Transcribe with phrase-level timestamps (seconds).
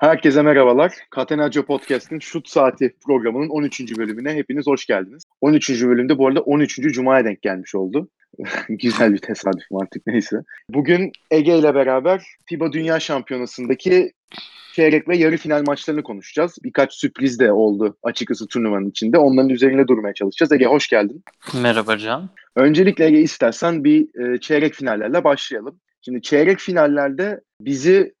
[0.00, 0.92] Herkese merhabalar.
[1.10, 3.98] Katenaca Podcast'in Şut Saati programının 13.
[3.98, 5.22] bölümüne hepiniz hoş geldiniz.
[5.40, 5.70] 13.
[5.84, 6.76] bölümde bu arada 13.
[6.76, 8.08] Cuma'ya denk gelmiş oldu.
[8.68, 10.36] Güzel bir tesadüf artık neyse.
[10.70, 14.12] Bugün Ege ile beraber FIBA Dünya Şampiyonası'ndaki
[14.74, 16.58] çeyrek ve yarı final maçlarını konuşacağız.
[16.64, 19.18] Birkaç sürpriz de oldu açıkçası turnuvanın içinde.
[19.18, 20.52] Onların üzerine durmaya çalışacağız.
[20.52, 21.24] Ege hoş geldin.
[21.62, 22.30] Merhaba Can.
[22.56, 25.80] Öncelikle Ege istersen bir e, çeyrek finallerle başlayalım.
[26.04, 28.14] Şimdi çeyrek finallerde bizi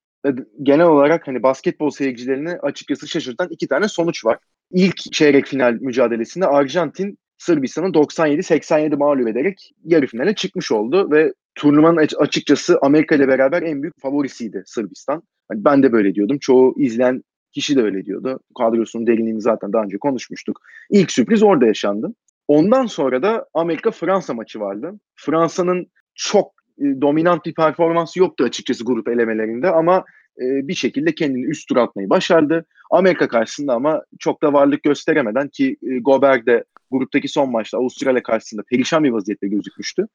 [0.62, 4.38] genel olarak hani basketbol seyircilerini açıkçası şaşırtan iki tane sonuç var.
[4.70, 12.06] İlk çeyrek final mücadelesinde Arjantin Sırbistan'ı 97-87 mağlup ederek yarı finale çıkmış oldu ve turnuvanın
[12.18, 15.22] açıkçası Amerika ile beraber en büyük favorisiydi Sırbistan.
[15.48, 16.38] Hani ben de böyle diyordum.
[16.38, 18.40] Çoğu izleyen kişi de öyle diyordu.
[18.58, 20.60] Kadrosunun derinliğini zaten daha önce konuşmuştuk.
[20.90, 22.14] İlk sürpriz orada yaşandı.
[22.48, 25.00] Ondan sonra da Amerika-Fransa maçı vardı.
[25.16, 30.04] Fransa'nın çok e, dominant bir performans yoktu açıkçası grup elemelerinde ama
[30.38, 32.66] e, bir şekilde kendini üst tur atmayı başardı.
[32.90, 38.22] Amerika karşısında ama çok da varlık gösteremeden ki e, Gobert de gruptaki son maçta Avustralya
[38.22, 40.06] karşısında perişan bir vaziyette gözükmüştü.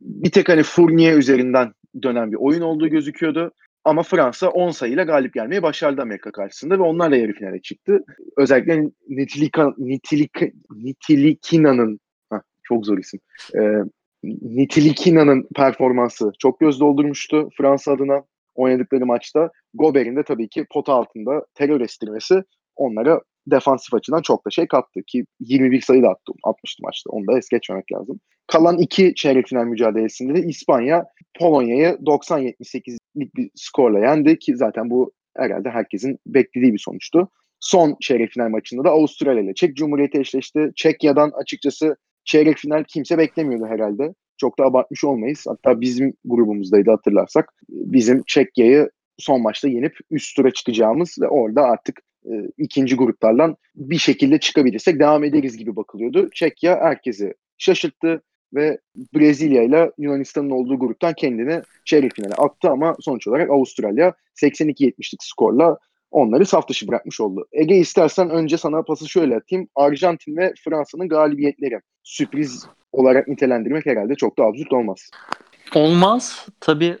[0.00, 1.72] Bir tek hani Fournier üzerinden
[2.02, 3.52] dönen bir oyun olduğu gözüküyordu.
[3.84, 8.04] Ama Fransa 10 sayıyla galip gelmeyi başardı Amerika karşısında ve onlar da yarı finale çıktı.
[8.36, 12.00] Özellikle Nitilika, Nitilika, Nitilikina'nın
[12.62, 13.20] çok zor isim.
[13.54, 13.82] Ee,
[14.42, 18.22] Nitilikina'nın performansı çok göz doldurmuştu Fransa adına
[18.54, 19.50] oynadıkları maçta.
[19.74, 22.42] Gober'in de tabii ki pota altında terör estirmesi
[22.76, 27.10] onlara defansif açıdan çok da şey kattı ki 21 sayı da attı, atmıştı maçta.
[27.10, 28.20] Onu da es geçmemek lazım.
[28.46, 31.04] Kalan iki çeyrek final mücadelesinde de İspanya
[31.38, 37.28] Polonya'yı 90-78'lik bir skorla yendi ki zaten bu herhalde herkesin beklediği bir sonuçtu.
[37.60, 40.72] Son çeyrek final maçında da Avustralya ile Çek Cumhuriyeti eşleşti.
[40.76, 41.96] Çekya'dan açıkçası
[42.26, 44.14] çeyrek final kimse beklemiyordu herhalde.
[44.36, 45.44] Çok da abartmış olmayız.
[45.48, 47.52] Hatta bizim grubumuzdaydı hatırlarsak.
[47.68, 53.98] Bizim Çekya'yı son maçta yenip üst tura çıkacağımız ve orada artık e, ikinci gruplardan bir
[53.98, 56.30] şekilde çıkabilirsek devam ederiz gibi bakılıyordu.
[56.34, 58.22] Çekya herkesi şaşırttı
[58.54, 58.78] ve
[59.14, 65.78] Brezilya ile Yunanistan'ın olduğu gruptan kendini çeyrek finale attı ama sonuç olarak Avustralya 82-70'lik skorla
[66.10, 67.46] onları saf dışı bırakmış oldu.
[67.52, 69.68] Ege istersen önce sana pası şöyle atayım.
[69.74, 75.10] Arjantin ve Fransa'nın galibiyetleri sürpriz olarak nitelendirmek herhalde çok da absürt olmaz.
[75.74, 76.46] Olmaz.
[76.60, 76.98] Tabii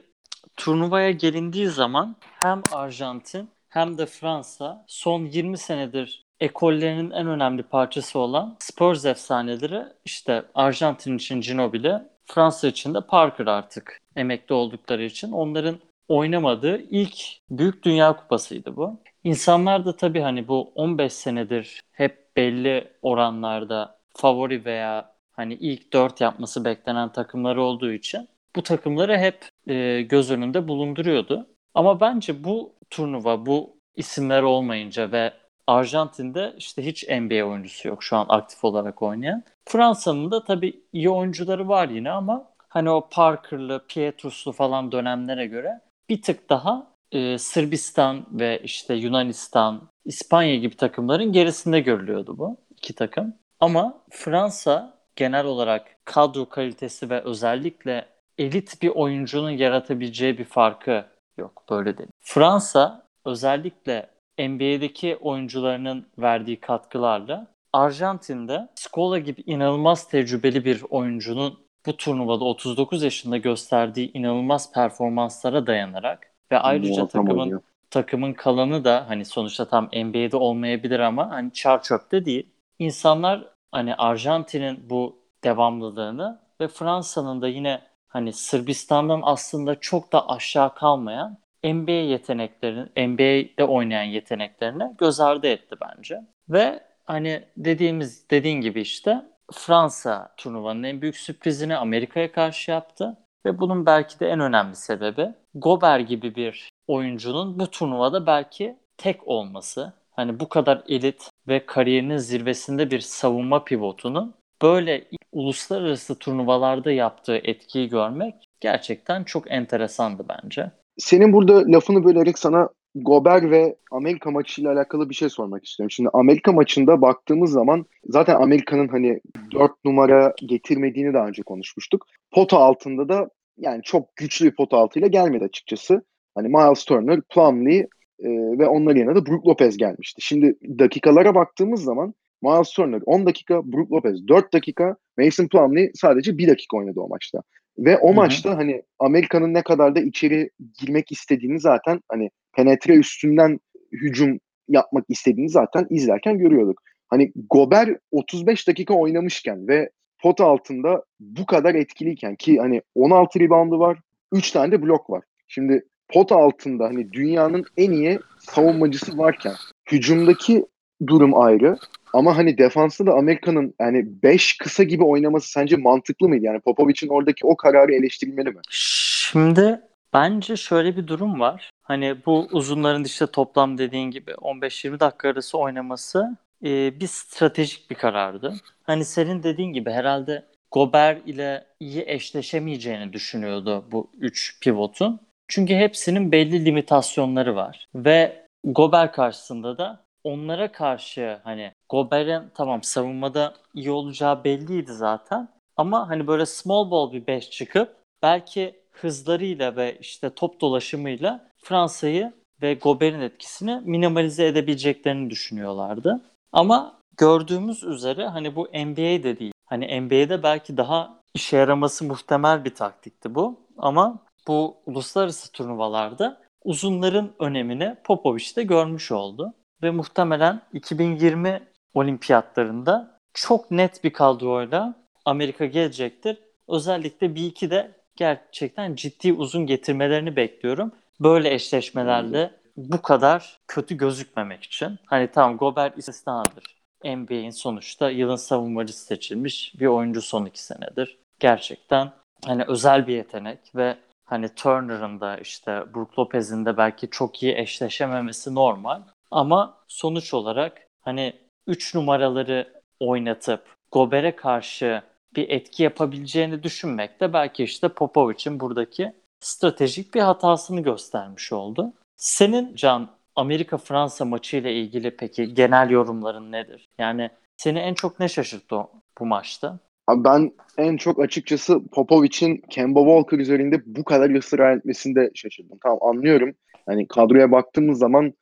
[0.56, 8.18] turnuvaya gelindiği zaman hem Arjantin hem de Fransa son 20 senedir ekollerinin en önemli parçası
[8.18, 11.92] olan Spurs efsaneleri işte Arjantin için Ginobili,
[12.26, 15.78] Fransa için de Parker artık emekli oldukları için onların
[16.08, 17.16] oynamadığı ilk
[17.50, 19.00] büyük dünya kupasıydı bu.
[19.24, 26.20] İnsanlar da tabii hani bu 15 senedir hep belli oranlarda favori veya hani ilk 4
[26.20, 31.46] yapması beklenen takımları olduğu için bu takımları hep e, göz önünde bulunduruyordu.
[31.74, 35.32] Ama bence bu turnuva bu isimler olmayınca ve
[35.66, 39.42] Arjantin'de işte hiç NBA oyuncusu yok şu an aktif olarak oynayan.
[39.64, 45.80] Fransa'nın da tabii iyi oyuncuları var yine ama hani o Parker'lı, Pietrus'lu falan dönemlere göre
[46.08, 52.94] bir tık daha e, Sırbistan ve işte Yunanistan, İspanya gibi takımların gerisinde görülüyordu bu iki
[52.94, 53.34] takım.
[53.60, 58.08] Ama Fransa genel olarak kadro kalitesi ve özellikle
[58.38, 61.04] elit bir oyuncunun yaratabileceği bir farkı
[61.38, 62.10] yok böyle değil.
[62.20, 72.44] Fransa özellikle NBA'deki oyuncularının verdiği katkılarla Arjantin'de Scola gibi inanılmaz tecrübeli bir oyuncunun bu turnuvada
[72.44, 79.84] 39 yaşında gösterdiği inanılmaz performanslara dayanarak ve ayrıca takımın takımın kalanı da hani sonuçta tam
[79.84, 82.50] NBA'de olmayabilir ama hani çar çöpte değil.
[82.78, 90.74] İnsanlar hani Arjantin'in bu devamlılığını ve Fransa'nın da yine hani Sırbistan'dan aslında çok da aşağı
[90.74, 96.20] kalmayan NBA yeteneklerini, NBA'de oynayan yeteneklerini göz ardı etti bence.
[96.48, 103.16] Ve hani dediğimiz dediğin gibi işte Fransa turnuvanın en büyük sürprizini Amerika'ya karşı yaptı.
[103.46, 109.28] Ve bunun belki de en önemli sebebi Gober gibi bir oyuncunun bu turnuvada belki tek
[109.28, 109.92] olması.
[110.10, 117.88] Hani bu kadar elit ve kariyerinin zirvesinde bir savunma pivotunun böyle uluslararası turnuvalarda yaptığı etkiyi
[117.88, 120.70] görmek gerçekten çok enteresandı bence.
[120.98, 122.68] Senin burada lafını bölerek sana
[123.02, 125.90] Gober ve Amerika maçıyla alakalı bir şey sormak istiyorum.
[125.90, 129.20] Şimdi Amerika maçında baktığımız zaman zaten Amerika'nın hani
[129.52, 132.06] 4 numara getirmediğini daha önce konuşmuştuk.
[132.30, 133.28] Pota altında da
[133.58, 136.02] yani çok güçlü bir pota altıyla gelmedi açıkçası.
[136.34, 137.88] Hani Miles Turner, Plumlee
[138.18, 138.28] e,
[138.58, 140.22] ve onların yanında da Brook Lopez gelmişti.
[140.22, 146.38] Şimdi dakikalara baktığımız zaman Miles Turner 10 dakika, Brook Lopez 4 dakika, Mason Plumlee sadece
[146.38, 147.42] 1 dakika oynadı o maçta.
[147.78, 148.14] Ve o Hı-hı.
[148.14, 150.50] maçta hani Amerika'nın ne kadar da içeri
[150.80, 153.60] girmek istediğini zaten hani penetre üstünden
[153.92, 156.82] hücum yapmak istediğini zaten izlerken görüyorduk.
[157.08, 159.90] Hani Gober 35 dakika oynamışken ve
[160.22, 163.98] pot altında bu kadar etkiliyken ki hani 16 reboundu var,
[164.32, 165.22] 3 tane de blok var.
[165.48, 169.52] Şimdi pot altında hani dünyanın en iyi savunmacısı varken
[169.92, 170.66] hücumdaki
[171.06, 171.76] durum ayrı.
[172.12, 176.44] Ama hani defansta da Amerika'nın yani 5 kısa gibi oynaması sence mantıklı mıydı?
[176.44, 178.60] Yani Popovic'in oradaki o kararı eleştirilmeli mi?
[178.70, 179.80] Şimdi
[180.12, 181.70] bence şöyle bir durum var.
[181.82, 187.94] Hani bu uzunların işte toplam dediğin gibi 15-20 dakika arası oynaması e, bir stratejik bir
[187.94, 188.54] karardı.
[188.82, 195.20] Hani senin dediğin gibi herhalde Gober ile iyi eşleşemeyeceğini düşünüyordu bu 3 pivotun.
[195.48, 197.88] Çünkü hepsinin belli limitasyonları var.
[197.94, 205.48] Ve Gober karşısında da onlara karşı hani Gober'in tamam savunmada iyi olacağı belliydi zaten.
[205.76, 212.32] Ama hani böyle small ball bir 5 çıkıp belki hızlarıyla ve işte top dolaşımıyla Fransa'yı
[212.62, 216.20] ve Gober'in etkisini minimalize edebileceklerini düşünüyorlardı.
[216.52, 219.52] Ama gördüğümüz üzere hani bu NBA'de değil.
[219.66, 223.60] Hani NBA'de belki daha işe yaraması muhtemel bir taktikti bu.
[223.78, 224.18] Ama
[224.48, 229.54] bu uluslararası turnuvalarda uzunların önemini Popovic de görmüş oldu.
[229.82, 231.62] Ve muhtemelen 2020
[231.96, 234.94] olimpiyatlarında çok net bir kadroyla
[235.24, 236.38] Amerika gelecektir.
[236.68, 240.92] Özellikle bir iki de gerçekten ciddi uzun getirmelerini bekliyorum.
[241.20, 244.98] Böyle eşleşmelerde bu kadar kötü gözükmemek için.
[245.06, 246.76] Hani tamam Gobert istisnadır.
[247.04, 251.18] NBA'in sonuçta yılın savunmacısı seçilmiş bir oyuncu son iki senedir.
[251.40, 252.12] Gerçekten
[252.46, 257.54] hani özel bir yetenek ve hani Turner'ın da işte Brook Lopez'in de belki çok iyi
[257.56, 259.02] eşleşememesi normal.
[259.30, 265.02] Ama sonuç olarak hani 3 numaraları oynatıp Gober'e karşı
[265.36, 271.92] bir etki yapabileceğini düşünmek de belki işte Popovic'in buradaki stratejik bir hatasını göstermiş oldu.
[272.16, 276.88] Senin Can Amerika-Fransa maçı ile ilgili peki genel yorumların nedir?
[276.98, 278.76] Yani seni en çok ne şaşırttı
[279.20, 279.78] bu maçta?
[280.06, 285.78] Abi ben en çok açıkçası Popovic'in Kemba Walker üzerinde bu kadar ısrar etmesinde şaşırdım.
[285.82, 286.54] Tamam anlıyorum.
[286.86, 288.34] Hani kadroya baktığımız zaman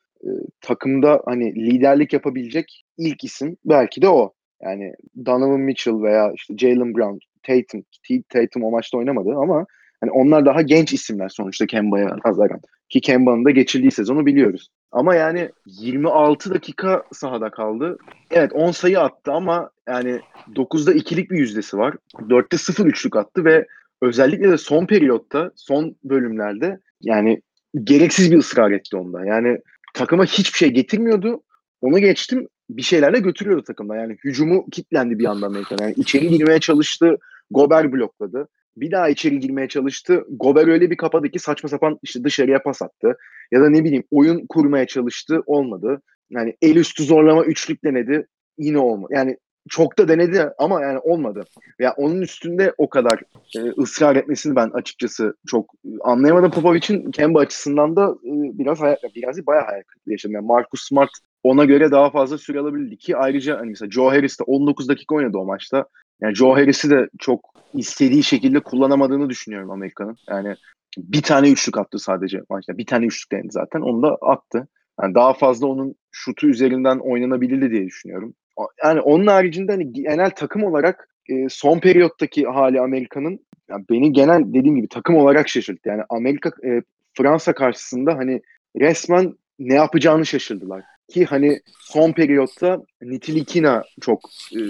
[0.61, 4.32] takımda hani liderlik yapabilecek ilk isim belki de o.
[4.62, 4.93] Yani
[5.26, 7.85] Donovan Mitchell veya işte Jalen Brown, Tatum,
[8.29, 9.67] Tatum o maçta oynamadı ama
[10.00, 12.61] hani onlar daha genç isimler sonuçta Kemba'ya nazaran.
[12.88, 14.69] Ki Kemba'nın da geçirdiği sezonu biliyoruz.
[14.93, 17.99] Ama yani 26 dakika sahada kaldı.
[18.31, 20.20] Evet 10 sayı attı ama yani
[20.55, 21.94] 9'da ikilik bir yüzdesi var.
[22.15, 23.67] 4'te 0 üçlük attı ve
[24.03, 27.43] özellikle de son periyotta, son bölümlerde yani
[27.85, 29.25] gereksiz bir ısrar etti onda.
[29.27, 29.59] Yani
[29.94, 31.43] takıma hiçbir şey getirmiyordu.
[31.81, 33.96] Onu geçtim bir şeylerle götürüyordu takımda.
[33.96, 35.76] Yani hücumu kitlendi bir anda Amerika.
[35.81, 37.19] Yani içeri girmeye çalıştı.
[37.50, 38.49] Gober blokladı.
[38.76, 40.25] Bir daha içeri girmeye çalıştı.
[40.31, 43.17] Gober öyle bir kapadı ki saçma sapan işte dışarıya pas attı.
[43.52, 45.43] Ya da ne bileyim oyun kurmaya çalıştı.
[45.46, 46.02] Olmadı.
[46.31, 48.26] Yani el üstü zorlama üçlük denedi.
[48.58, 49.12] Yine olmadı.
[49.17, 49.38] Yani
[49.69, 51.45] çok da denedi ama yani olmadı.
[51.79, 53.23] Ya onun üstünde o kadar
[53.57, 56.51] e, ısrar etmesini ben açıkçası çok anlayamadım.
[56.51, 60.35] Popovic'in Kemba açısından da e, biraz hayal, biraz bayağı hayal kırıklığı yaşadım.
[60.35, 61.11] Yani Marcus Smart
[61.43, 65.15] ona göre daha fazla süre alabildi ki ayrıca hani mesela Joe Harris de 19 dakika
[65.15, 65.87] oynadı o maçta.
[66.21, 70.17] Yani Joe Harris'i de çok istediği şekilde kullanamadığını düşünüyorum Amerika'nın.
[70.29, 70.57] Yani
[70.99, 72.79] bir tane üçlük attı sadece maçta.
[72.79, 73.81] Bir tane üçlük denedi zaten.
[73.81, 74.69] Onu da attı.
[75.03, 78.35] Yani daha fazla onun şutu üzerinden oynanabilirdi diye düşünüyorum.
[78.84, 84.43] Yani onun haricinde hani genel takım olarak e, son periyottaki hali Amerika'nın yani beni genel
[84.46, 85.89] dediğim gibi takım olarak şaşırttı.
[85.89, 86.82] Yani Amerika e,
[87.15, 88.43] Fransa karşısında hani
[88.81, 90.84] resmen ne yapacağını şaşırdılar.
[91.08, 94.20] Ki hani son periyotta Nitilikina çok
[94.56, 94.61] e,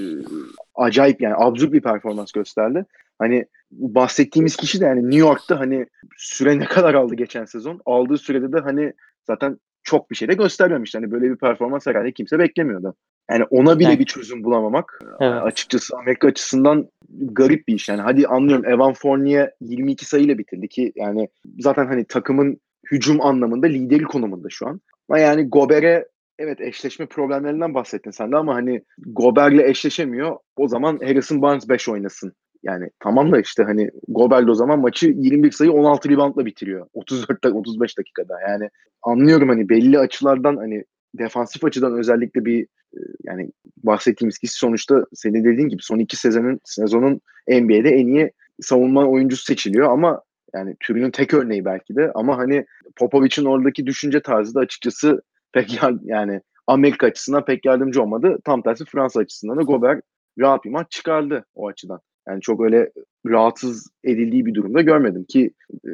[0.75, 2.85] acayip yani absürt bir performans gösterdi.
[3.19, 5.87] Hani bahsettiğimiz kişi de yani New York'ta hani
[6.17, 7.81] süre ne kadar aldı geçen sezon?
[7.87, 8.93] Aldığı sürede de hani
[9.27, 10.99] zaten çok bir şey de göstermemişti.
[10.99, 12.95] Hani böyle bir performans herhalde kimse beklemiyordu.
[13.31, 14.01] Yani ona bile evet.
[14.01, 15.43] bir çözüm bulamamak evet.
[15.43, 17.89] açıkçası Amerika açısından garip bir iş.
[17.89, 21.29] Yani hadi anlıyorum Evan Fournier 22 sayıyla bitirdi ki yani
[21.59, 24.81] zaten hani takımın hücum anlamında lideri konumunda şu an.
[25.09, 30.37] Ama yani Gober'e evet eşleşme problemlerinden bahsettin sen de ama hani Gober'le eşleşemiyor.
[30.57, 32.33] O zaman Harrison Barnes 5 oynasın.
[32.63, 36.87] Yani tamam da işte hani Gobert o zaman maçı 21 sayı 16 reboundla bitiriyor.
[36.93, 38.41] 34 35 dakikada.
[38.49, 38.71] Yani
[39.03, 40.85] anlıyorum hani belli açılardan hani
[41.19, 42.63] defansif açıdan özellikle bir
[42.97, 48.31] e, yani bahsettiğimiz kişi sonuçta senin dediğin gibi son iki sezonun sezonun NBA'de en iyi
[48.61, 50.23] savunma oyuncusu seçiliyor ama
[50.55, 52.67] yani türünün tek örneği belki de ama hani
[52.97, 58.39] Popovic'in oradaki düşünce tarzı da açıkçası pek yani Amerika açısından pek yardımcı olmadı.
[58.45, 60.05] Tam tersi Fransa açısından da Gobert
[60.39, 62.01] rahat bir maç çıkardı o açıdan.
[62.29, 62.91] Yani çok öyle
[63.27, 65.91] rahatsız edildiği bir durumda görmedim ki e,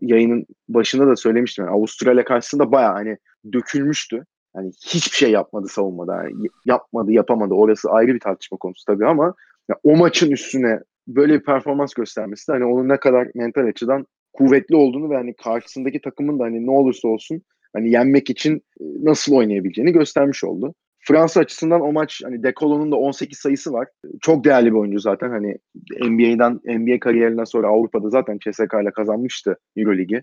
[0.00, 1.64] yayının başında da söylemiştim.
[1.64, 3.16] Yani Avustralya karşısında bayağı hani
[3.52, 4.24] dökülmüştü.
[4.54, 6.14] Hani hiçbir şey yapmadı savunmada.
[6.14, 7.54] Yani yapmadı, yapamadı.
[7.54, 9.34] Orası ayrı bir tartışma konusu tabii ama
[9.68, 14.06] ya o maçın üstüne böyle bir performans göstermesi de hani onun ne kadar mental açıdan
[14.32, 17.42] kuvvetli olduğunu ve hani karşısındaki takımın da hani ne olursa olsun
[17.72, 20.74] hani yenmek için e, nasıl oynayabileceğini göstermiş oldu.
[21.06, 23.88] Fransa açısından o maç hani Dekolo'nun da 18 sayısı var.
[24.20, 25.30] Çok değerli bir oyuncu zaten.
[25.30, 25.58] Hani
[26.00, 30.22] NBA'den NBA kariyerinden sonra Avrupa'da zaten CSKA ile kazanmıştı EuroLeague'i.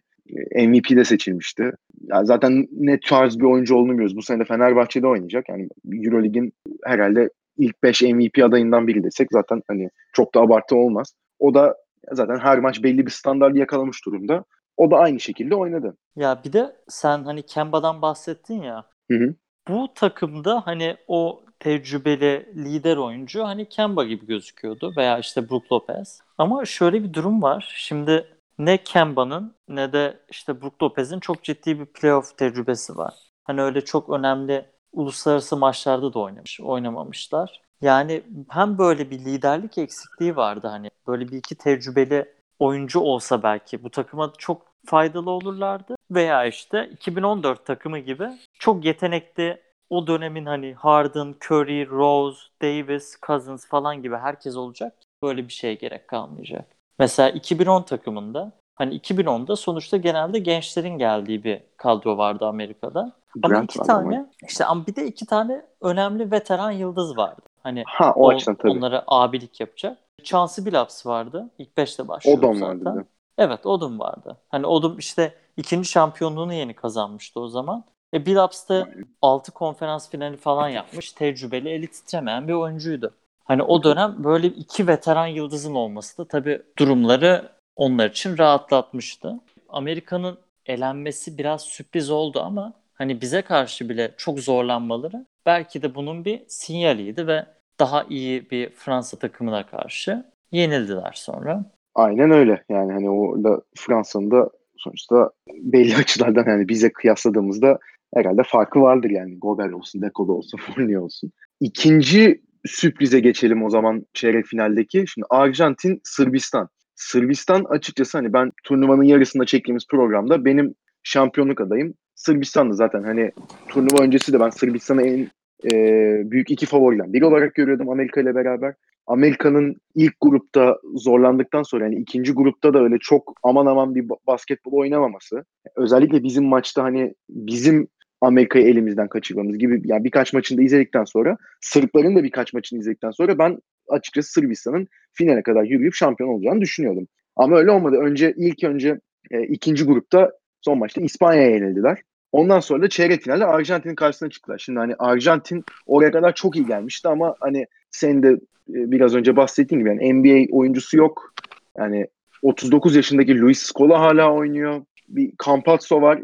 [0.52, 1.72] E, MVP de seçilmişti.
[2.02, 4.18] Yani zaten ne tarz bir oyuncu olduğunu biliyoruz.
[4.18, 5.50] Bu sene de Fenerbahçe'de oynayacak.
[5.50, 11.14] Yani EuroLeague'in herhalde ilk 5 MVP adayından biri desek zaten hani çok da abartı olmaz.
[11.40, 11.76] O da
[12.12, 14.44] zaten her maç belli bir standart yakalamış durumda.
[14.78, 15.98] O da aynı şekilde oynadı.
[16.16, 18.86] Ya bir de sen hani Kemba'dan bahsettin ya.
[19.12, 19.36] Hı hı.
[19.68, 26.22] Bu takımda hani o tecrübeli lider oyuncu hani Kemba gibi gözüküyordu veya işte Brook Lopez.
[26.38, 27.74] Ama şöyle bir durum var.
[27.78, 33.14] Şimdi ne Kemba'nın ne de işte Brook Lopez'in çok ciddi bir playoff tecrübesi var.
[33.44, 37.62] Hani öyle çok önemli uluslararası maçlarda da oynamış, oynamamışlar.
[37.82, 43.84] Yani hem böyle bir liderlik eksikliği vardı hani böyle bir iki tecrübeli oyuncu olsa belki
[43.84, 45.96] bu takıma çok faydalı olurlardı.
[46.12, 48.28] Veya işte 2014 takımı gibi
[48.60, 54.94] çok yetenekli o dönemin hani Harden, Curry, Rose, Davis, Cousins falan gibi herkes olacak.
[55.24, 56.66] Böyle bir şeye gerek kalmayacak.
[57.00, 63.00] Mesela 2010 takımında hani 2010'da sonuçta genelde gençlerin geldiği bir kadro vardı Amerika'da.
[63.00, 63.14] Ama
[63.56, 64.26] Grant iki tane ama.
[64.48, 67.42] işte ama bir de iki tane önemli veteran yıldız vardı.
[67.64, 68.72] Hani Ha o, o- açıdan tabii.
[68.72, 69.98] onlara abilik yapacak.
[70.24, 71.50] Chauncey Billups vardı.
[71.58, 72.86] İlk 5'te başlıyordu Odom zaten.
[72.86, 73.06] vardı.
[73.38, 74.38] Evet Odom vardı.
[74.50, 77.84] Hani Odom işte ikinci şampiyonluğunu yeni kazanmıştı o zaman.
[78.14, 78.90] E Billups da
[79.22, 81.12] 6 konferans finali falan yapmış.
[81.12, 83.14] Tecrübeli, eli titremeyen bir oyuncuydu.
[83.44, 89.40] Hani o dönem böyle iki veteran yıldızın olması da tabii durumları onlar için rahatlatmıştı.
[89.70, 96.26] Amerika'nın elenmesi biraz sürpriz oldu ama hani bize karşı bile çok zorlanmaları belki de bunun
[96.26, 97.46] bir sinyaliydi ve
[97.80, 101.66] daha iyi bir Fransa takımına karşı yenildiler sonra.
[101.96, 102.64] Aynen öyle.
[102.70, 107.80] Yani hani orada Fransa'nın da sonuçta belli açılardan yani bize kıyasladığımızda
[108.14, 109.40] herhalde farkı vardır yani.
[109.40, 111.32] Gobert olsun, Dekolo olsun, Fournier olsun.
[111.60, 115.06] İkinci sürprize geçelim o zaman çeyrek finaldeki.
[115.08, 116.70] Şimdi Arjantin, Sırbistan.
[116.96, 123.04] Sırbistan açıkçası hani ben turnuvanın yarısında çektiğimiz programda benim şampiyonluk adayım Sırbistan'dı zaten.
[123.04, 123.32] Hani
[123.70, 125.30] turnuva öncesi de ben Sırbistan'ı en
[125.66, 128.74] e, büyük iki favoriden biri olarak görüyordum Amerika ile beraber.
[129.08, 134.20] Amerika'nın ilk grupta zorlandıktan sonra yani ikinci grupta da öyle çok aman aman bir ba-
[134.28, 135.46] basketbol oynamaması.
[135.76, 137.88] Özellikle bizim maçta hani bizim
[138.22, 143.12] Amerika'yı elimizden kaçırmamız gibi yani birkaç maçını da izledikten sonra Sırpların da birkaç maçını izledikten
[143.12, 143.58] sonra ben
[143.90, 147.08] açıkçası Sırbistan'ın finale kadar yürüyüp şampiyon olacağını düşünüyordum.
[147.36, 147.98] Ama öyle olmadı.
[147.98, 149.00] Önce ilk önce
[149.32, 152.02] e, ikinci grupta son maçta İspanya'ya yenildiler.
[152.32, 154.58] Ondan sonra da çeyrek finalde Arjantin'in karşısına çıktılar.
[154.58, 159.36] Şimdi hani Arjantin oraya kadar çok iyi gelmişti ama hani senin de e, biraz önce
[159.36, 161.34] bahsettiğin gibi yani NBA oyuncusu yok.
[161.78, 162.08] Yani
[162.42, 164.86] 39 yaşındaki Luis Scola hala oynuyor.
[165.08, 166.20] Bir Campazzo var.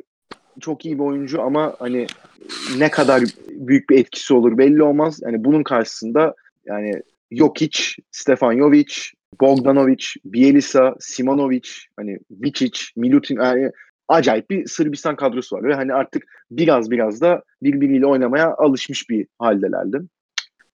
[0.59, 2.07] Çok iyi bir oyuncu ama hani
[2.77, 5.19] ne kadar büyük bir etkisi olur belli olmaz.
[5.23, 6.35] Yani bunun karşısında
[6.65, 7.79] yani Jokic,
[8.11, 8.93] Stefan Jovic,
[9.41, 13.71] Bogdanovic, Bielisa, Simonovic, hani Vicic, Milutin yani
[14.07, 19.27] acayip bir Sırbistan kadrosu var ve hani artık biraz biraz da birbiriyle oynamaya alışmış bir
[19.39, 20.01] haldelerdi.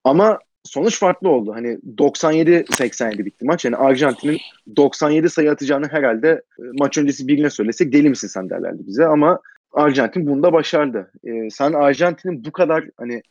[0.04, 1.54] Ama sonuç farklı oldu.
[1.56, 3.66] Hani 97-87 bitti maç.
[3.66, 4.38] Yani Arjantin'in
[4.76, 9.40] 97 sayı atacağını herhalde e, maç öncesi birine söylesek deli misin sen derlerdi bize ama
[9.74, 11.12] Arjantin bunda başardı.
[11.24, 13.22] Ee, sen Arjantin'in bu kadar hani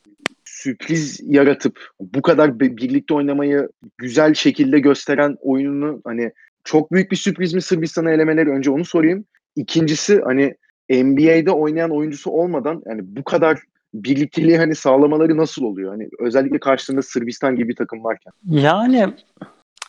[0.44, 3.68] sürpriz yaratıp bu kadar bi- birlikte oynamayı
[3.98, 6.32] güzel şekilde gösteren oyununu hani
[6.64, 9.24] çok büyük bir sürpriz mi Sırbistan'ı elemeleri önce onu sorayım.
[9.56, 10.54] İkincisi hani
[10.90, 13.58] NBA'de oynayan oyuncusu olmadan yani bu kadar
[13.94, 15.90] birlikteliği hani sağlamaları nasıl oluyor?
[15.90, 18.32] Hani özellikle karşısında Sırbistan gibi bir takım varken.
[18.48, 19.14] Yani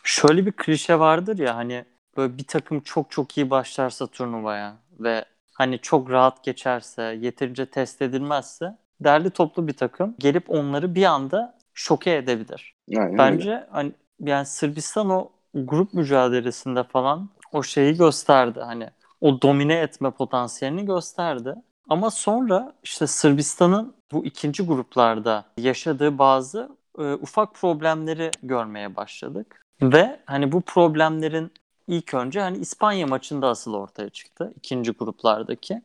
[0.04, 1.86] şöyle bir klişe vardır ya hani
[2.18, 8.02] böyle bir takım çok çok iyi başlarsa turnuvaya ve hani çok rahat geçerse, yeterince test
[8.02, 12.76] edilmezse derli toplu bir takım gelip onları bir anda şoke edebilir.
[12.90, 13.18] Öyle.
[13.18, 18.60] Bence hani yani Sırbistan o grup mücadelesinde falan o şeyi gösterdi.
[18.60, 18.90] Hani
[19.24, 21.56] o domine etme potansiyelini gösterdi.
[21.90, 29.66] Ama sonra işte Sırbistan'ın bu ikinci gruplarda yaşadığı bazı e, ufak problemleri görmeye başladık.
[29.82, 31.52] Ve hani bu problemlerin
[31.88, 34.54] ilk önce hani İspanya maçında asıl ortaya çıktı.
[34.56, 35.82] ikinci gruplardaki.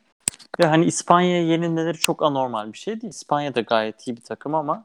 [0.60, 3.12] Ve hani İspanya'ya yenilmeleri çok anormal bir şey değil.
[3.12, 4.84] İspanya da gayet iyi bir takım ama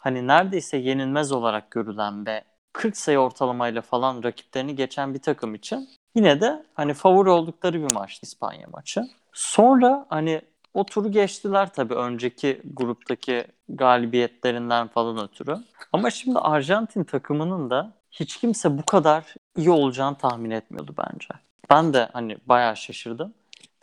[0.00, 5.88] hani neredeyse yenilmez olarak görülen ve 40 sayı ortalamayla falan rakiplerini geçen bir takım için
[6.16, 9.02] yine de hani favori oldukları bir maçtı İspanya maçı.
[9.32, 10.42] Sonra hani
[10.74, 15.56] o turu geçtiler tabii önceki gruptaki galibiyetlerinden falan ötürü.
[15.92, 21.28] Ama şimdi Arjantin takımının da hiç kimse bu kadar iyi olacağını tahmin etmiyordu bence.
[21.70, 23.34] Ben de hani bayağı şaşırdım.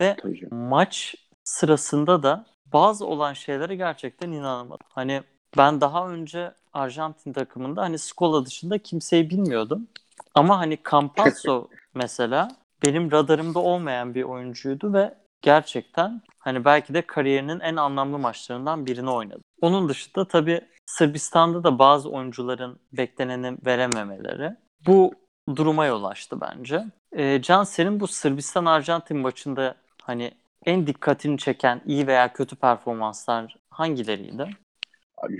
[0.01, 0.17] Ve
[0.51, 4.87] maç sırasında da bazı olan şeylere gerçekten inanamadım.
[4.89, 5.23] Hani
[5.57, 9.87] ben daha önce Arjantin takımında hani Scola dışında kimseyi bilmiyordum.
[10.35, 12.47] Ama hani Campazzo mesela
[12.85, 19.09] benim radarımda olmayan bir oyuncuydu ve gerçekten hani belki de kariyerinin en anlamlı maçlarından birini
[19.09, 19.41] oynadı.
[19.61, 24.55] Onun dışında tabii Sırbistan'da da bazı oyuncuların bekleneni verememeleri
[24.87, 25.13] bu
[25.55, 26.83] duruma yol açtı bence.
[27.11, 30.31] E, Can senin bu Sırbistan-Arjantin maçında hani
[30.65, 34.47] en dikkatini çeken iyi veya kötü performanslar hangileriydi?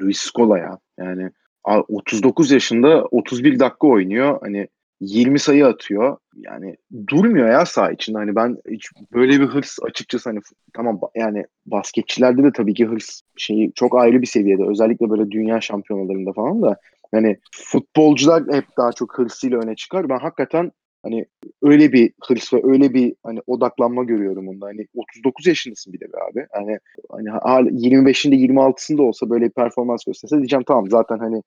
[0.01, 0.79] Luis Scola ya.
[0.98, 1.31] Yani
[1.63, 4.39] 39 yaşında 31 dakika oynuyor.
[4.41, 4.67] Hani
[5.05, 6.17] 20 sayı atıyor.
[6.36, 6.75] Yani
[7.07, 8.17] durmuyor ya saha içinde.
[8.17, 10.39] Hani ben hiç böyle bir hırs açıkçası hani
[10.74, 14.63] tamam yani basketçilerde de tabii ki hırs şeyi çok ayrı bir seviyede.
[14.67, 16.77] Özellikle böyle dünya şampiyonalarında falan da
[17.13, 20.10] yani futbolcular hep daha çok hırsıyla öne çıkar.
[20.10, 20.72] Ben hakikaten
[21.03, 21.25] hani
[21.62, 24.65] öyle bir hırs ve öyle bir hani odaklanma görüyorum onda.
[24.65, 26.48] Hani 39 yaşındasın bir de be abi.
[26.51, 26.77] Hani
[27.10, 31.43] hani 25'inde 26'sında olsa böyle bir performans gösterse diyeceğim tamam zaten hani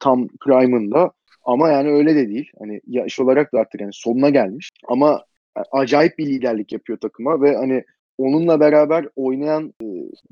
[0.00, 1.12] tam prime'ında
[1.48, 2.50] ama yani öyle de değil.
[2.58, 4.70] Hani yaş olarak da artık yani sonuna gelmiş.
[4.88, 5.24] Ama
[5.72, 7.84] acayip bir liderlik yapıyor takıma ve hani
[8.18, 9.86] onunla beraber oynayan e,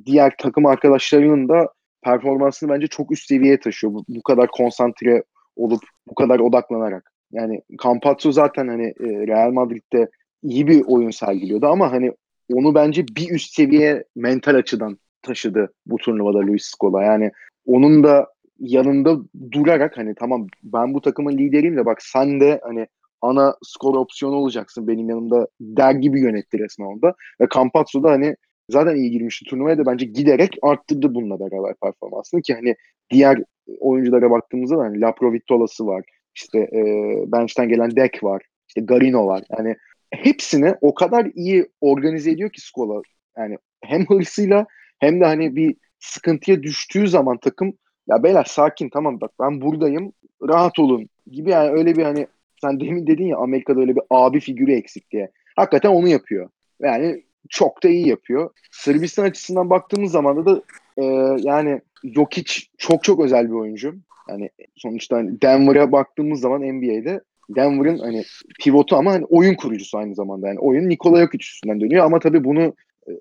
[0.07, 3.95] diğer takım arkadaşlarının da performansını bence çok üst seviyeye taşıyor.
[3.95, 5.23] Bu, bu kadar konsantre
[5.57, 7.13] olup bu kadar odaklanarak.
[7.33, 10.09] Yani Campazzo zaten hani e, Real Madrid'de
[10.43, 12.13] iyi bir oyun sergiliyordu ama hani
[12.53, 17.03] onu bence bir üst seviye mental açıdan taşıdı bu turnuvada Luis Scola.
[17.03, 17.31] Yani
[17.67, 18.27] onun da
[18.59, 19.17] yanında
[19.53, 22.87] durarak hani tamam ben bu takımın lideriyim de bak sen de hani
[23.23, 27.15] ana skor opsiyonu olacaksın benim yanımda der gibi yönetti resmen onda.
[27.41, 28.37] Ve Campazzo da hani
[28.71, 32.75] zaten iyi girmişti turnuvaya da bence giderek arttırdı bununla beraber performansını ki hani
[33.11, 33.39] diğer
[33.81, 36.05] oyunculara baktığımızda da hani Laprovitola'sı var.
[36.35, 36.83] işte e,
[37.27, 38.43] bench'ten gelen Dek var.
[38.69, 39.43] işte Garino var.
[39.59, 39.77] Yani
[40.11, 43.03] hepsini o kadar iyi organize ediyor ki Skola.
[43.39, 44.67] Yani hem hırsıyla
[44.99, 47.75] hem de hani bir sıkıntıya düştüğü zaman takım
[48.09, 52.27] ya beyler sakin tamam bak ben buradayım rahat olun gibi yani öyle bir hani
[52.61, 55.31] sen demin dedin ya Amerika'da öyle bir abi figürü eksik diye.
[55.57, 56.49] Hakikaten onu yapıyor.
[56.81, 58.51] Yani çok da iyi yapıyor.
[58.71, 60.63] Sırbistan açısından baktığımız zaman da
[60.97, 61.05] e,
[61.39, 63.95] yani Jokic çok çok özel bir oyuncu.
[64.29, 68.25] Yani sonuçta hani Denver'a baktığımız zaman NBA'de Denver'ın hani
[68.61, 70.49] pivotu ama hani oyun kurucusu aynı zamanda.
[70.49, 72.75] Yani oyun Nikola Jokic üstünden dönüyor ama tabii bunu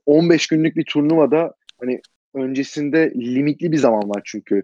[0.06, 2.02] 15 günlük bir turnuvada hani
[2.34, 4.62] öncesinde limitli bir zaman var çünkü e,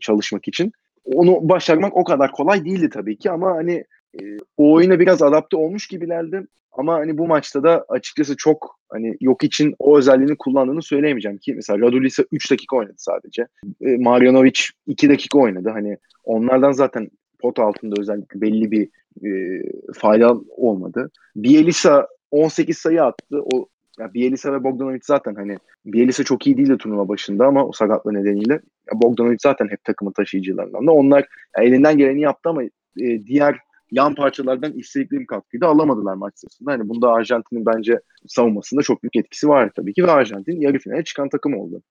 [0.00, 0.72] çalışmak için.
[1.04, 4.22] Onu başarmak o kadar kolay değildi tabii ki ama hani e,
[4.56, 6.46] o oyuna biraz adapte olmuş gibilerdi.
[6.72, 11.54] Ama hani bu maçta da açıkçası çok hani yok için o özelliğini kullandığını söyleyemeyeceğim ki
[11.54, 13.46] mesela Radulisa 3 dakika oynadı sadece.
[13.80, 15.70] E, Marjanovic 2 dakika oynadı.
[15.70, 18.88] Hani onlardan zaten pot altında özellikle belli bir
[19.24, 19.62] e,
[19.94, 21.10] fayda olmadı.
[21.36, 23.42] Bielisa 18 sayı attı.
[23.52, 25.56] O ya Bielisa ve Bogdanovic zaten hani
[25.86, 30.12] Bielisa çok iyi değildi turnuva başında ama o sakatlığı nedeniyle ya Bogdanovic zaten hep takımın
[30.12, 30.92] taşıyıcılarından da.
[30.92, 31.26] Onlar
[31.58, 33.58] ya elinden geleni yaptı ama e, diğer
[33.90, 36.72] yan parçalardan istedikleri katkıyı da alamadılar maç sırasında.
[36.72, 41.04] Hani bunda Arjantin'in bence savunmasında çok büyük etkisi var tabii ki ve Arjantin yarı finale
[41.04, 41.82] çıkan takım oldu.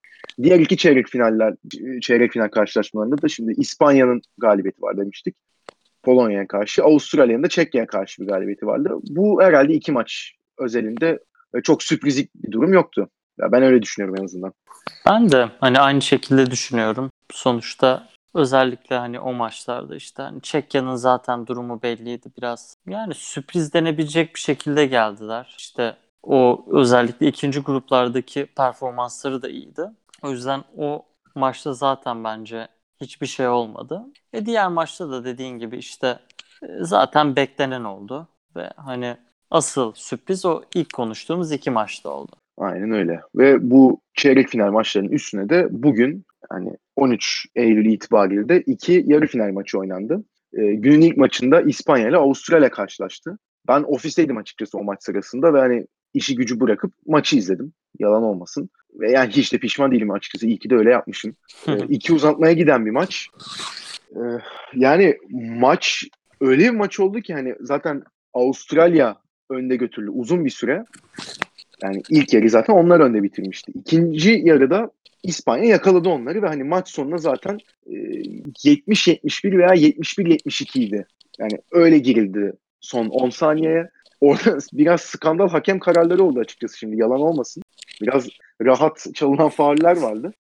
[0.43, 1.55] Diğer iki çeyrek finaller,
[2.01, 5.35] çeyrek final karşılaşmalarında da şimdi İspanya'nın galibiyeti var demiştik.
[6.03, 8.89] Polonya'ya karşı, Avustralya'nın da Çekya'ya karşı bir galibiyeti vardı.
[9.09, 11.19] Bu herhalde iki maç özelinde
[11.63, 13.09] çok sürprizlik bir durum yoktu.
[13.39, 14.53] Ya ben öyle düşünüyorum en azından.
[15.05, 17.11] Ben de hani aynı şekilde düşünüyorum.
[17.31, 22.77] Sonuçta özellikle hani o maçlarda işte hani Çekya'nın zaten durumu belliydi biraz.
[22.87, 25.55] Yani sürpriz denebilecek bir şekilde geldiler.
[25.57, 29.89] İşte o özellikle ikinci gruplardaki performansları da iyiydi.
[30.23, 31.05] O yüzden o
[31.35, 32.67] maçta zaten bence
[33.01, 34.05] hiçbir şey olmadı.
[34.33, 36.19] E diğer maçta da dediğin gibi işte
[36.63, 39.17] e, zaten beklenen oldu ve hani
[39.51, 42.31] asıl sürpriz o ilk konuştuğumuz iki maçta oldu.
[42.57, 43.21] Aynen öyle.
[43.35, 49.27] Ve bu çeyrek final maçlarının üstüne de bugün yani 13 Eylül itibariyle de iki yarı
[49.27, 50.23] final maçı oynandı.
[50.53, 53.37] Ee, günün ilk maçında İspanya ile Avustralya karşılaştı.
[53.67, 57.73] Ben ofisteydim açıkçası o maç sırasında ve hani işi gücü bırakıp maçı izledim.
[57.99, 58.69] Yalan olmasın.
[58.93, 60.47] Ve yani hiç de pişman değilim açıkçası.
[60.47, 61.35] İyi ki de öyle yapmışım.
[61.67, 63.29] Ee, iki uzatmaya giden bir maç.
[64.11, 64.19] Ee,
[64.73, 66.03] yani maç
[66.41, 69.15] öyle bir maç oldu ki hani zaten Avustralya
[69.49, 70.83] önde götürüldü uzun bir süre.
[71.83, 73.71] Yani ilk yarı zaten onlar önde bitirmişti.
[73.75, 74.91] İkinci yarıda
[75.23, 81.05] İspanya yakaladı onları ve hani maç sonunda zaten e, 70-71 veya 71-72 idi.
[81.39, 83.89] Yani öyle girildi son 10 saniyeye
[84.21, 87.63] orada biraz skandal hakem kararları oldu açıkçası şimdi yalan olmasın.
[88.01, 88.27] Biraz
[88.61, 90.31] rahat çalınan fauller vardı.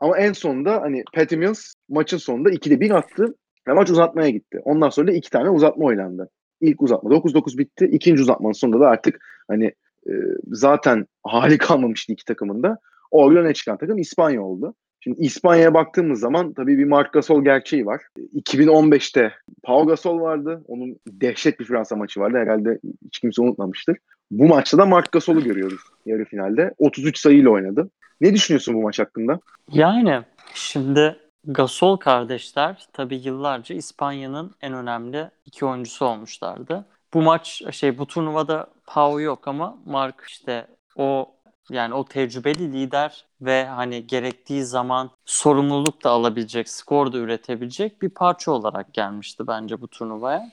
[0.00, 3.34] Ama en sonunda hani Patty Mills maçın sonunda 2'de 1 attı
[3.68, 4.60] ve maç uzatmaya gitti.
[4.64, 6.28] Ondan sonra da iki tane uzatma oynandı.
[6.62, 7.84] İlk uzatma 9-9 bitti.
[7.92, 9.64] İkinci uzatmanın sonunda da artık hani
[10.06, 10.12] e,
[10.46, 12.78] zaten hali kalmamıştı iki takımında.
[13.10, 14.74] O öne çıkan takım İspanya oldu.
[15.00, 18.02] Şimdi İspanya'ya baktığımız zaman tabii bir Marc Gasol gerçeği var.
[18.34, 20.64] 2015'te Pau Gasol vardı.
[20.66, 22.38] Onun dehşet bir Fransa maçı vardı.
[22.38, 23.96] Herhalde hiç kimse unutmamıştır.
[24.30, 26.74] Bu maçta da Marc Gasol'u görüyoruz yarı finalde.
[26.78, 27.90] 33 sayıyla oynadı.
[28.20, 29.40] Ne düşünüyorsun bu maç hakkında?
[29.72, 30.22] Yani
[30.54, 36.86] şimdi Gasol kardeşler tabii yıllarca İspanya'nın en önemli iki oyuncusu olmuşlardı.
[37.14, 41.34] Bu maç şey bu turnuvada Pau yok ama Mark işte o
[41.70, 48.10] yani o tecrübeli lider ve hani gerektiği zaman sorumluluk da alabilecek, skor da üretebilecek bir
[48.10, 50.50] parça olarak gelmişti bence bu turnuvaya.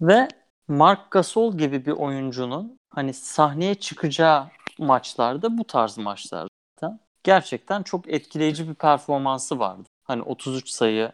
[0.00, 0.28] Ve
[0.68, 4.46] Mark Gasol gibi bir oyuncunun hani sahneye çıkacağı
[4.78, 6.48] maçlarda bu tarz maçlarda
[7.24, 9.88] gerçekten çok etkileyici bir performansı vardı.
[10.06, 11.12] Hani 33 sayı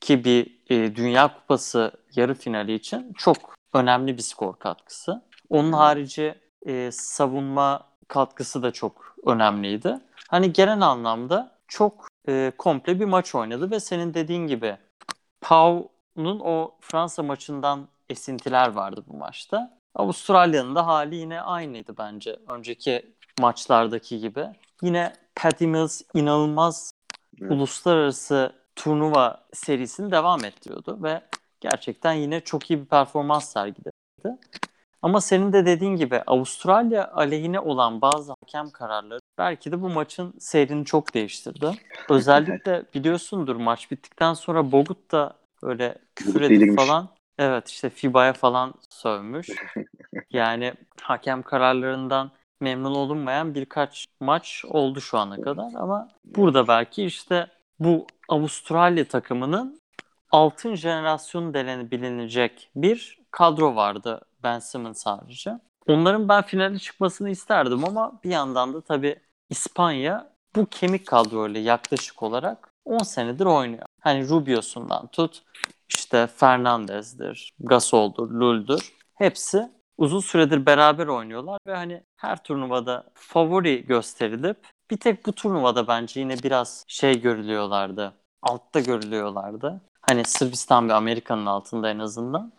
[0.00, 3.36] ki bir e, Dünya Kupası yarı finali için çok
[3.72, 5.22] önemli bir skor katkısı.
[5.50, 6.34] Onun harici
[6.66, 9.98] e, savunma katkısı da çok önemliydi.
[10.28, 14.76] Hani genel anlamda çok e, komple bir maç oynadı ve senin dediğin gibi
[15.40, 19.78] Pau'nun o Fransa maçından esintiler vardı bu maçta.
[19.94, 24.46] Avustralya'nın da hali yine aynıydı bence önceki maçlardaki gibi.
[24.82, 26.92] Yine Patty Mills inanılmaz
[27.40, 27.52] evet.
[27.52, 31.20] uluslararası turnuva serisini devam ettiriyordu ve
[31.60, 33.90] gerçekten yine çok iyi bir performans sergiledi.
[35.02, 40.34] Ama senin de dediğin gibi Avustralya aleyhine olan bazı hakem kararları belki de bu maçın
[40.38, 41.70] seyrini çok değiştirdi.
[42.08, 48.74] Özellikle biliyorsundur maç bittikten sonra Bogut da öyle küfür edip falan evet işte FIBA'ya falan
[48.90, 49.48] sövmüş.
[50.30, 52.30] Yani hakem kararlarından
[52.62, 57.46] memnun olunmayan birkaç maç oldu şu ana kadar ama burada belki işte
[57.78, 59.80] bu Avustralya takımının
[60.30, 65.50] altın jenerasyon denen bilinecek bir kadro vardı Ben Simmons harici.
[65.86, 69.16] Onların ben finale çıkmasını isterdim ama bir yandan da tabii
[69.50, 73.86] İspanya bu kemik kadroyla yaklaşık olarak 10 senedir oynuyor.
[74.00, 75.42] Hani Rubio'sundan tut
[75.88, 78.92] işte Fernandez'dir, Gasol'dur, Lul'dur.
[79.14, 79.70] Hepsi
[80.02, 84.56] uzun süredir beraber oynuyorlar ve hani her turnuvada favori gösterilip
[84.90, 88.12] bir tek bu turnuvada bence yine biraz şey görülüyorlardı.
[88.42, 89.80] Altta görülüyorlardı.
[90.00, 92.52] Hani Sırbistan ve Amerika'nın altında en azından.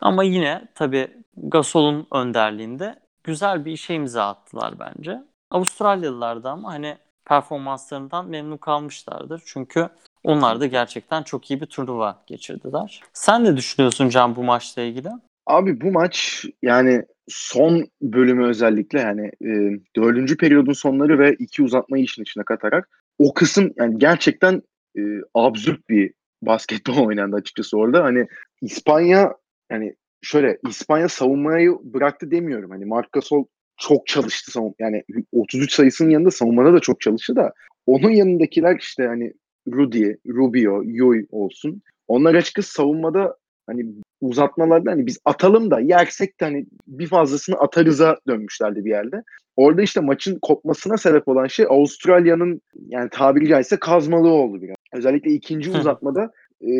[0.00, 5.22] Ama yine tabii Gasol'un önderliğinde güzel bir işe imza attılar bence.
[5.50, 9.42] Avustralyalılar da ama hani performanslarından memnun kalmışlardır.
[9.46, 9.88] Çünkü
[10.24, 13.00] onlar da gerçekten çok iyi bir turnuva geçirdiler.
[13.12, 15.08] Sen ne düşünüyorsun Can bu maçla ilgili?
[15.46, 22.04] Abi bu maç yani son bölümü özellikle yani e, dördüncü periyodun sonları ve iki uzatmayı
[22.04, 24.62] işin içine katarak o kısım yani gerçekten
[24.98, 25.00] e,
[25.34, 28.04] absürt bir basketbol oynandı açıkçası orada.
[28.04, 28.26] Hani
[28.62, 29.34] İspanya
[29.70, 32.70] yani şöyle İspanya savunmayı bıraktı demiyorum.
[32.70, 33.44] Hani Marc Gasol
[33.76, 35.02] çok çalıştı savun yani
[35.32, 37.52] 33 sayısının yanında savunmada da çok çalıştı da
[37.86, 39.32] onun yanındakiler işte hani
[39.72, 41.82] Rudy, Rubio, Yui olsun.
[42.08, 43.84] Onlar açıkçası savunmada hani
[44.20, 49.22] uzatmalarda hani biz atalım da yersek de hani bir fazlasını atarıza dönmüşlerdi bir yerde.
[49.56, 54.76] Orada işte maçın kopmasına sebep olan şey Avustralya'nın yani tabiri caizse kazmalığı oldu biraz.
[54.92, 56.22] Özellikle ikinci uzatmada
[56.62, 56.70] e,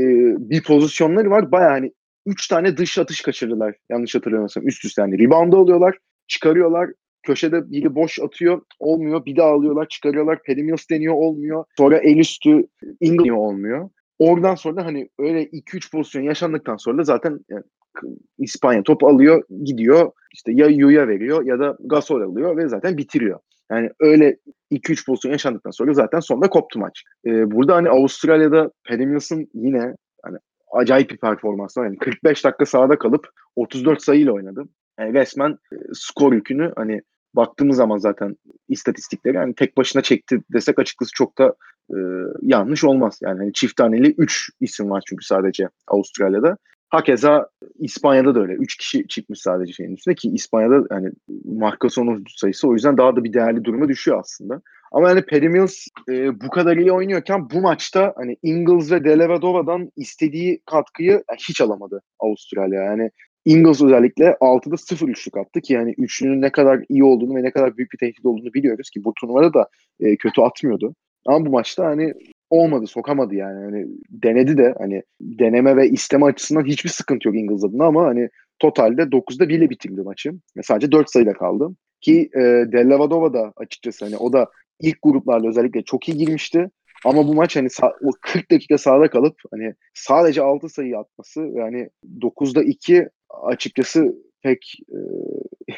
[0.51, 1.53] bir pozisyonları var.
[1.53, 1.93] Baya hani
[2.27, 3.75] üç tane dış atış kaçırdılar.
[3.91, 5.19] Yanlış hatırlamıyorsam üst üste yani.
[5.19, 6.91] Rebound alıyorlar, çıkarıyorlar.
[7.23, 9.25] Köşede biri boş atıyor, olmuyor.
[9.25, 10.43] Bir daha alıyorlar, çıkarıyorlar.
[10.43, 11.65] Pedimils deniyor, olmuyor.
[11.77, 12.67] Sonra el üstü
[13.01, 13.91] Ingle olmuyor.
[14.23, 17.63] Oradan sonra hani öyle 2-3 pozisyon yaşandıktan sonra zaten yani,
[18.39, 20.13] İspanya top alıyor, gidiyor.
[20.35, 23.41] İşte ya Yu'ya veriyor ya da Gasol alıyor ve zaten bitiriyor.
[23.71, 24.37] Yani öyle
[24.73, 27.05] 2-3 pozisyon yaşandıktan sonra zaten sonunda koptu maç.
[27.27, 30.39] Ee, burada hani Avustralya'da Pedimils'ın yine hani
[30.73, 31.85] acayip bir performans var.
[31.85, 34.65] Yani 45 dakika sahada kalıp 34 sayıyla oynadı.
[34.99, 37.03] Yani resmen e, skor yükünü hani
[37.35, 38.37] baktığımız zaman zaten
[38.69, 41.55] istatistikleri yani tek başına çekti desek açıkçası çok da
[41.91, 41.99] e,
[42.43, 43.19] yanlış olmaz.
[43.23, 46.57] Yani hani çift taneli 3 isim var çünkü sadece Avustralya'da.
[46.89, 48.53] Hakeza İspanya'da da öyle.
[48.53, 51.11] 3 kişi çıkmış sadece şeyin üstünde ki İspanya'da yani
[51.45, 54.63] markasyon sayısı o yüzden daha da bir değerli duruma düşüyor aslında.
[54.93, 59.91] Ama yani Perry Mills e, bu kadar iyi oynuyorken bu maçta hani Ingles ve Delavadova'dan
[59.97, 62.83] istediği katkıyı hiç alamadı Avustralya.
[62.83, 63.11] Yani
[63.45, 67.51] Ingles özellikle 6'da 0 üçlük attı ki yani üçlünün ne kadar iyi olduğunu ve ne
[67.51, 69.69] kadar büyük bir tehdit olduğunu biliyoruz ki bu turnuvada da
[70.01, 70.95] e, kötü atmıyordu.
[71.27, 72.15] Ama bu maçta hani
[72.51, 73.65] olmadı, sokamadı yani.
[73.65, 78.29] Hani denedi de hani deneme ve isteme açısından hiçbir sıkıntı yok Ingles adına ama hani
[78.59, 80.33] totalde 9'da 1 ile bitirdi maçı.
[80.63, 81.69] Sadece 4 sayıda kaldı.
[82.01, 82.41] Ki e,
[82.73, 86.71] Dellavadova da açıkçası hani o da ilk gruplarda özellikle çok iyi girmişti.
[87.05, 87.69] Ama bu maç hani
[88.03, 91.89] o 40 dakika sahada kalıp hani sadece 6 sayı atması yani
[92.21, 94.99] 9'da 2 açıkçası pek e,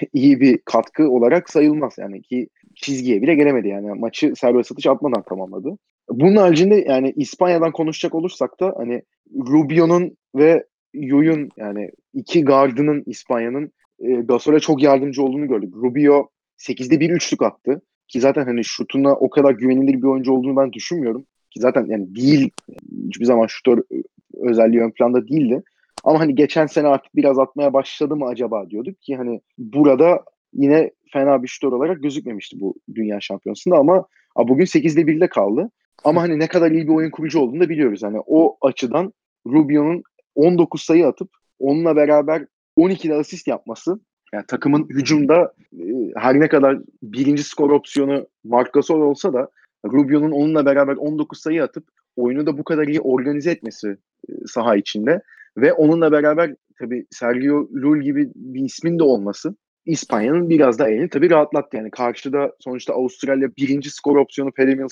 [0.12, 1.94] iyi bir katkı olarak sayılmaz.
[1.98, 5.78] Yani ki çizgiye bile gelemedi yani maçı serbest atış atmadan tamamladı.
[6.10, 9.02] Bunun haricinde yani İspanya'dan konuşacak olursak da hani
[9.36, 15.74] Rubio'nun ve Yuyun yani iki gardının İspanya'nın e, Gasol'e çok yardımcı olduğunu gördük.
[15.74, 17.82] Rubio 8'de bir üçlük attı.
[18.08, 21.26] Ki zaten hani şutuna o kadar güvenilir bir oyuncu olduğunu ben düşünmüyorum.
[21.50, 22.50] Ki zaten yani değil
[23.08, 23.82] hiçbir zaman şutör
[24.40, 25.62] özelliği ön planda değildi.
[26.04, 30.90] Ama hani geçen sene artık biraz atmaya başladı mı acaba diyorduk ki hani burada yine
[31.12, 35.70] fena bir şutör olarak gözükmemişti bu dünya şampiyonasında ama bugün 8'de 1'de kaldı.
[36.04, 38.02] Ama hani ne kadar iyi bir oyun kurucu olduğunu da biliyoruz.
[38.02, 39.12] Hani o açıdan
[39.46, 40.02] Rubio'nun
[40.34, 42.46] 19 sayı atıp onunla beraber
[42.78, 44.00] 12'de asist yapması
[44.32, 45.84] yani takımın hücumda e,
[46.16, 49.48] her ne kadar birinci skor opsiyonu Marc Gasol olsa da
[49.86, 51.84] Rubio'nun onunla beraber 19 sayı atıp
[52.16, 53.96] oyunu da bu kadar iyi organize etmesi
[54.28, 55.22] e, saha içinde
[55.56, 59.54] ve onunla beraber tabii Sergio Lul gibi bir ismin de olması
[59.86, 61.76] İspanya'nın biraz da elini tabii rahatlattı.
[61.76, 64.86] Yani karşıda sonuçta Avustralya birinci skor opsiyonu Perry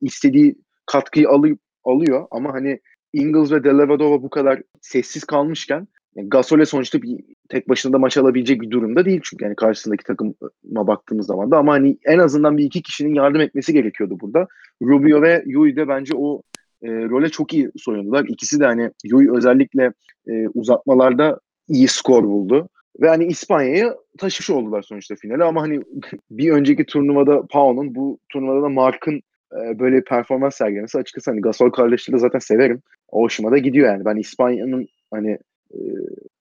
[0.00, 2.80] istediği katkıyı alıp alıyor ama hani
[3.12, 8.16] Ingles ve Delavadova bu kadar sessiz kalmışken yani Gasol'e sonuçta bir tek başına da maç
[8.16, 12.58] alabilecek bir durumda değil çünkü yani karşısındaki takıma baktığımız zaman da ama hani en azından
[12.58, 14.46] bir iki kişinin yardım etmesi gerekiyordu burada.
[14.82, 16.42] Rubio ve Yui de bence o
[16.82, 18.24] e, role çok iyi soyundular.
[18.28, 19.92] İkisi de hani Yui özellikle
[20.28, 22.68] e, uzatmalarda iyi skor buldu.
[23.00, 25.80] Ve hani İspanya'yı taşımış oldular sonuçta finale ama hani
[26.30, 31.40] bir önceki turnuvada Pau'nun bu turnuvada da Mark'ın e, böyle bir performans sergilemesi açıkçası hani
[31.40, 32.82] Gasol kardeşleri zaten severim.
[33.08, 34.04] O hoşuma da gidiyor yani.
[34.04, 35.38] Ben İspanya'nın hani
[35.70, 35.78] e,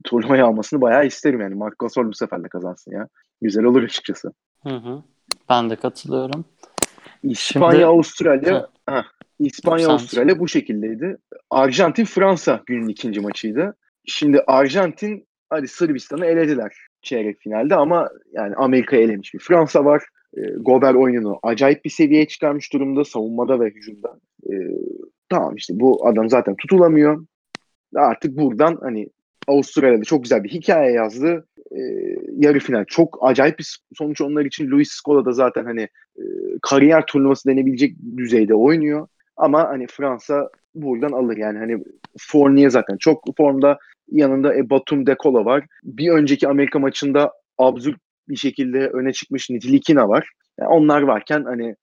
[0.04, 1.56] turnuvayı almasını bayağı isterim yani.
[1.56, 3.08] Mark Gasol bu sefer de kazansın ya.
[3.42, 4.34] Güzel olur açıkçası.
[4.64, 5.04] Hı hı.
[5.50, 6.46] Ben de katılıyorum.
[7.24, 9.04] İspanya, Şimdi, Avustralya heh,
[9.46, 11.18] İspanya, Avustralya bu şekildeydi.
[11.50, 13.76] Arjantin, Fransa günün ikinci maçıydı.
[14.06, 20.04] Şimdi Arjantin hadi Sırbistan'ı elediler çeyrek finalde ama yani Amerika elemiş bir Fransa var.
[20.38, 24.20] E, Gober oyununu acayip bir seviyeye çıkarmış durumda savunmada ve hücumda.
[24.50, 24.54] E,
[25.30, 27.26] tamam işte bu adam zaten tutulamıyor.
[27.96, 29.08] Artık buradan hani
[29.48, 31.48] Avustralya'da çok güzel bir hikaye yazdı.
[31.72, 31.80] E,
[32.38, 34.72] yarı final çok acayip bir sonuç onlar için.
[34.72, 35.82] Luis Scola da zaten hani
[36.18, 36.24] e,
[36.62, 39.08] kariyer turnuvası denebilecek düzeyde oynuyor.
[39.42, 41.84] Ama hani Fransa buradan alır yani hani
[42.20, 43.78] Fournier zaten çok formda
[44.12, 45.66] yanında e, Batum Dekola var.
[45.84, 48.00] Bir önceki Amerika maçında absürt
[48.30, 50.30] bir şekilde öne çıkmış Nitilikina var.
[50.60, 51.76] Yani onlar varken hani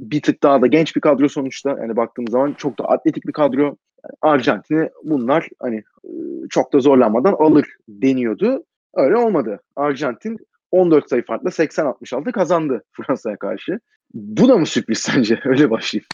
[0.00, 1.70] bir tık daha da genç bir kadro sonuçta.
[1.70, 3.62] Yani baktığımız zaman çok da atletik bir kadro.
[3.62, 6.10] Yani Arjantin'i bunlar hani e,
[6.50, 8.64] çok da zorlanmadan alır deniyordu.
[8.94, 9.60] Öyle olmadı.
[9.76, 10.38] Arjantin
[10.70, 13.80] 14 sayı farkla 80-66 kazandı Fransa'ya karşı.
[14.14, 15.40] Bu da mı sürpriz sence?
[15.44, 16.06] Öyle başlayayım.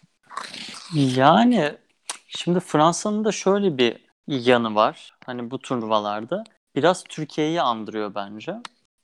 [0.94, 1.74] Yani
[2.28, 3.96] şimdi Fransa'nın da şöyle bir
[4.26, 5.14] yanı var.
[5.26, 6.44] Hani bu turnuvalarda
[6.76, 8.54] biraz Türkiye'yi andırıyor bence.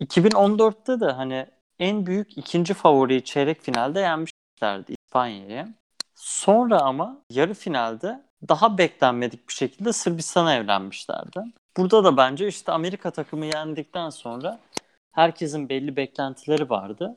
[0.01, 1.47] 2014'te de hani
[1.79, 5.67] en büyük ikinci favoriyi çeyrek finalde yenmişlerdi İspanya'yı.
[6.15, 11.41] Sonra ama yarı finalde daha beklenmedik bir şekilde Sırbistan'a evlenmişlerdi.
[11.77, 14.61] Burada da bence işte Amerika takımı yendikten sonra
[15.13, 17.17] herkesin belli beklentileri vardı.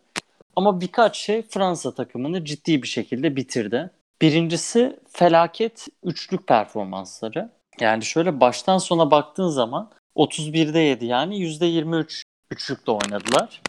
[0.56, 3.92] Ama birkaç şey Fransa takımını ciddi bir şekilde bitirdi.
[4.22, 7.52] Birincisi felaket üçlük performansları.
[7.80, 13.62] Yani şöyle baştan sona baktığın zaman 31'de 7 yani %23 üçlükte oynadılar.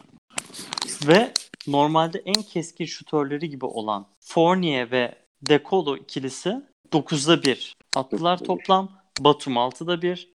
[1.07, 1.33] Ve
[1.67, 8.91] normalde en keskin şutörleri gibi olan Fournier ve Decolo ikilisi 9'da 1 attılar toplam.
[9.19, 10.33] Batum 6'da 1.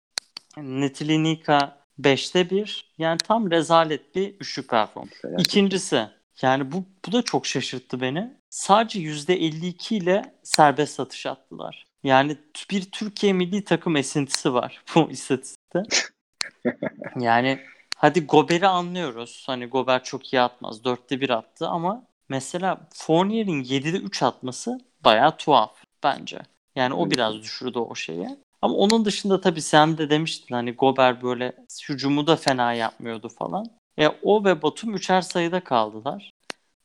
[0.56, 2.92] Netilinika 5'te 1.
[2.98, 5.10] Yani tam rezalet bir üçlük performans.
[5.38, 6.08] İkincisi
[6.42, 8.36] yani bu, bu da çok şaşırttı beni.
[8.54, 11.84] Sadece %52 ile serbest atış attılar.
[12.04, 12.36] Yani
[12.70, 15.82] bir Türkiye milli takım esintisi var bu istatistikte.
[17.20, 17.60] yani
[17.96, 19.44] hadi Gober'i anlıyoruz.
[19.46, 20.84] Hani Gober çok iyi atmaz.
[20.84, 26.38] Dörtte bir attı ama mesela Fournier'in 7'de 3 atması bayağı tuhaf bence.
[26.76, 28.28] Yani o biraz düşürdü o şeyi.
[28.62, 31.52] Ama onun dışında tabii sen de demiştin hani Gober böyle
[31.88, 33.66] hücumu da fena yapmıyordu falan.
[33.98, 36.30] E, o ve Batum üçer sayıda kaldılar.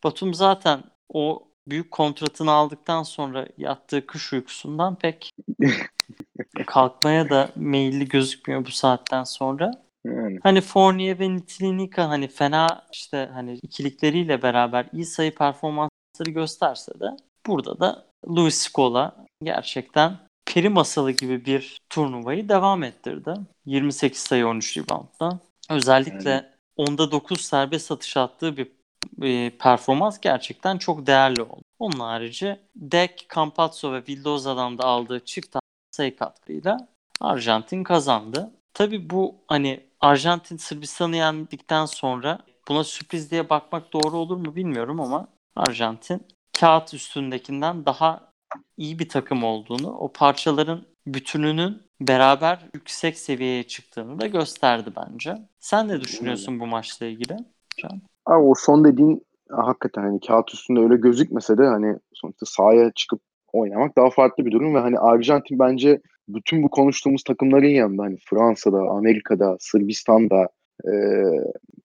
[0.03, 5.31] Batum zaten o büyük kontratını aldıktan sonra yattığı kış uykusundan pek
[6.65, 9.71] kalkmaya da meyilli gözükmüyor bu saatten sonra.
[10.05, 10.39] Yani.
[10.43, 17.05] Hani Fournier ve Nitlinika hani fena işte hani ikilikleriyle beraber iyi sayı performansları gösterse de
[17.47, 20.17] burada da Luis Scola gerçekten
[20.53, 23.33] peri masalı gibi bir turnuvayı devam ettirdi.
[23.65, 25.39] 28 sayı 13 reboundla.
[25.69, 26.45] Özellikle yani.
[26.77, 28.71] onda 9 serbest atış attığı bir,
[29.17, 31.61] bir performans gerçekten çok değerli oldu.
[31.79, 35.55] Onun harici Dek, Campazzo ve Vildoza'dan da aldığı çift
[35.91, 36.87] sayı katkıyla
[37.21, 38.51] Arjantin kazandı.
[38.73, 44.99] Tabi bu hani Arjantin Sırbistan'ı yendikten sonra buna sürpriz diye bakmak doğru olur mu bilmiyorum
[44.99, 46.27] ama Arjantin
[46.59, 48.29] kağıt üstündekinden daha
[48.77, 55.37] iyi bir takım olduğunu, o parçaların bütününün beraber yüksek seviyeye çıktığını da gösterdi bence.
[55.59, 57.37] Sen ne düşünüyorsun bu maçla ilgili
[57.77, 58.01] Can?
[58.29, 63.21] Abi o son dediğin hakikaten hani kağıt üstünde öyle gözükmese de hani sonuçta sahaya çıkıp
[63.53, 68.17] oynamak daha farklı bir durum ve hani Arjantin bence bütün bu konuştuğumuz takımların yanında hani
[68.29, 70.49] Fransa'da, Amerika'da, Sırbistan'da
[70.85, 70.93] e,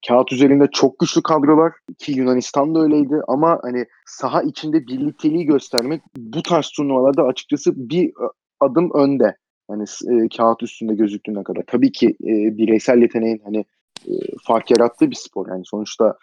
[0.08, 6.02] kağıt üzerinde çok güçlü kadrolar ki Yunanistan da öyleydi ama hani saha içinde birlikteliği göstermek
[6.16, 8.12] bu tarz turnuvalarda açıkçası bir
[8.60, 9.36] adım önde.
[9.70, 11.62] Hani e, kağıt üstünde gözüktüğüne kadar.
[11.66, 13.64] Tabii ki e, bireysel yeteneğin hani
[14.08, 15.48] e, fark yarattığı bir spor.
[15.48, 16.18] Yani sonuçta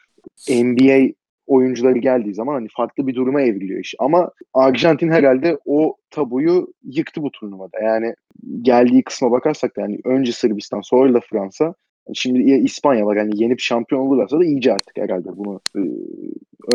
[0.49, 1.13] NBA
[1.47, 3.95] oyuncuları geldiği zaman hani farklı bir duruma evriliyor iş.
[3.99, 7.79] Ama Arjantin herhalde o tabuyu yıktı bu turnuvada.
[7.83, 8.15] Yani
[8.61, 11.73] geldiği kısma bakarsak da yani önce Sırbistan sonra da Fransa
[12.13, 15.81] Şimdi ya İspanya var yani yenip şampiyon olurlarsa da iyice artık herhalde bunu e,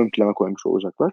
[0.00, 1.12] ön plana koymuş olacaklar.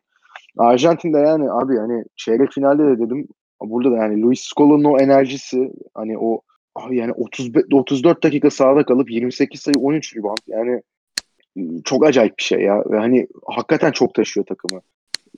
[0.58, 3.28] Arjantin'de yani abi hani çeyrek finalde de dedim
[3.62, 6.42] burada da yani Luis Scola'nın o enerjisi hani o
[6.90, 10.82] yani 30 34 dakika sahada kalıp 28 sayı 13 rebound yani
[11.86, 14.82] çok acayip bir şey ya ve hani hakikaten çok taşıyor takımı.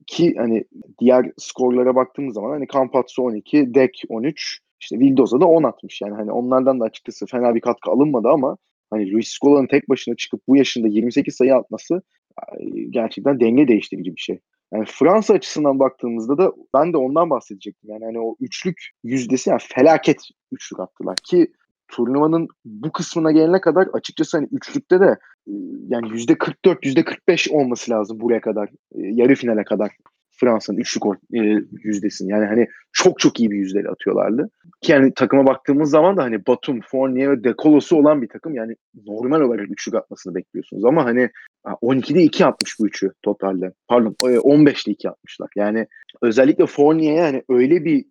[0.08, 0.64] Ki hani
[1.00, 6.02] diğer skorlara baktığımız zaman hani Campazzo 12, Dek 13, işte Vildoz'a da 10 atmış.
[6.02, 8.58] Yani hani onlardan da açıkçası fena bir katkı alınmadı ama
[8.90, 12.02] hani Luis Scola'nın tek başına çıkıp bu yaşında 28 sayı atması
[12.90, 14.40] gerçekten denge değiştirici bir şey.
[14.74, 17.90] Yani Fransa açısından baktığımızda da ben de ondan bahsedecektim.
[17.90, 20.18] Yani hani o üçlük yüzdesi yani felaket
[20.52, 21.48] üçlük attılar ki
[21.88, 25.18] turnuvanın bu kısmına gelene kadar açıkçası hani üçlükte de
[25.88, 29.92] yani yüzde 44 yüzde 45 olması lazım buraya kadar yarı finale kadar
[30.40, 31.40] Fransa'nın üçlük e,
[31.84, 32.32] yüzdesini.
[32.32, 34.50] Yani hani çok çok iyi bir yüzdeyle atıyorlardı.
[34.82, 38.56] Ki yani takıma baktığımız zaman da hani Batum, Fournier ve Dekolosu olan bir takım.
[38.56, 40.86] Yani normal olarak üçlük atmasını bekliyorsunuz.
[40.86, 41.30] Ama hani
[41.66, 43.72] 12'de 2 atmış bu üçü totalde.
[43.88, 45.50] Pardon 15'te 2 atmışlar.
[45.56, 45.88] Yani
[46.22, 48.06] özellikle Fournier'e yani öyle bir e,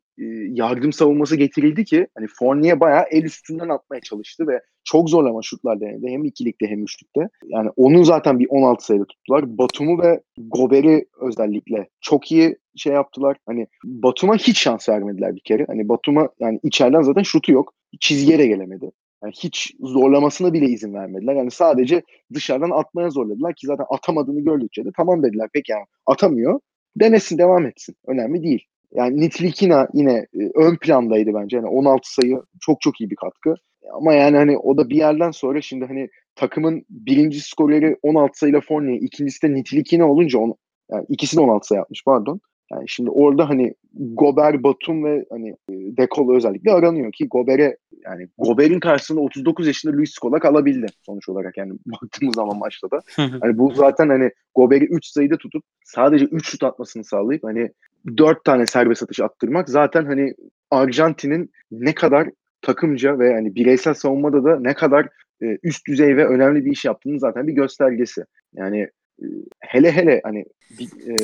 [0.48, 5.80] yardım savunması getirildi ki hani Fournier bayağı el üstünden atmaya çalıştı ve çok zorlama şutlar
[5.80, 6.08] denedi.
[6.08, 7.28] Hem ikilikte hem üçlükte.
[7.44, 9.58] Yani onun zaten bir 16 sayıda tuttular.
[9.58, 13.36] Batum'u ve Gober'i özellikle çok iyi şey yaptılar.
[13.46, 15.64] Hani Batum'a hiç şans vermediler bir kere.
[15.66, 17.72] Hani Batum'a yani içeriden zaten şutu yok.
[18.00, 18.90] Çizgiye de gelemedi.
[19.22, 21.34] Yani hiç zorlamasına bile izin vermediler.
[21.34, 22.02] Yani sadece
[22.34, 25.48] dışarıdan atmaya zorladılar ki zaten atamadığını gördükçe de tamam dediler.
[25.52, 26.60] Peki yani atamıyor.
[26.96, 27.96] Denesin devam etsin.
[28.06, 28.64] Önemli değil.
[28.94, 31.56] Yani Nitlikina yine e, ön plandaydı bence.
[31.56, 33.54] Yani 16 sayı çok çok iyi bir katkı.
[33.92, 38.60] Ama yani hani o da bir yerden sonra şimdi hani takımın birinci skoreri 16 sayıyla
[38.60, 40.54] Fournier, ikincisi de Nitlikina olunca on,
[40.90, 42.40] yani ikisi de 16 sayı yapmış pardon.
[42.72, 48.28] Yani şimdi orada hani Gober, Batum ve hani e, Dekolo özellikle aranıyor ki Gober'e yani
[48.38, 53.00] Gober'in karşısında 39 yaşında Luis Scola kalabildi sonuç olarak yani baktığımız zaman maçta da.
[53.16, 57.70] hani bu zaten hani Gober'i 3 sayıda tutup sadece 3 şut atmasını sağlayıp hani
[58.16, 60.34] 4 tane serbest atış attırmak zaten hani
[60.70, 62.28] Arjantin'in ne kadar
[62.62, 65.08] takımca ve yani bireysel savunmada da ne kadar
[65.42, 68.24] e, üst düzey ve önemli bir iş yaptığının zaten bir göstergesi.
[68.54, 68.88] Yani
[69.22, 69.26] e,
[69.60, 70.44] hele hele hani
[70.80, 71.14] e,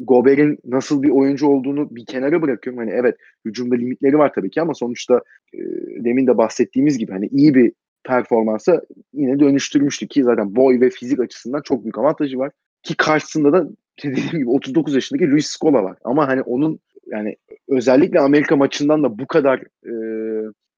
[0.00, 2.78] Gober'in nasıl bir oyuncu olduğunu bir kenara bırakıyorum.
[2.78, 5.20] Hani evet hücumda limitleri var tabii ki ama sonuçta
[5.54, 5.58] e,
[6.04, 7.72] demin de bahsettiğimiz gibi hani iyi bir
[8.04, 8.82] performansa
[9.12, 12.50] yine dönüştürmüştü ki zaten boy ve fizik açısından çok büyük avantajı var.
[12.82, 13.68] Ki karşısında da
[14.04, 15.96] dediğim gibi 39 yaşındaki Luis Scola var.
[16.04, 17.36] Ama hani onun yani
[17.68, 19.92] özellikle Amerika maçından da bu kadar e,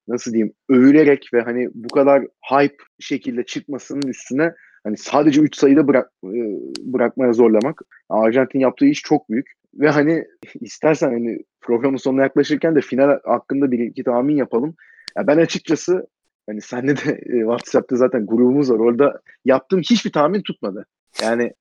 [0.07, 4.53] nasıl diyeyim övülerek ve hani bu kadar hype şekilde çıkmasının üstüne
[4.83, 6.41] hani sadece 3 sayıda bırak, e,
[6.79, 7.81] bırakmaya zorlamak.
[8.09, 9.51] Arjantin yaptığı iş çok büyük.
[9.73, 10.25] Ve hani
[10.61, 14.75] istersen hani programın sonuna yaklaşırken de final hakkında bir iki tahmin yapalım.
[15.17, 16.07] Ya ben açıkçası
[16.49, 18.79] hani sende de e, WhatsApp'ta zaten grubumuz var.
[18.79, 20.85] Orada yaptığım hiçbir tahmin tutmadı.
[21.23, 21.53] Yani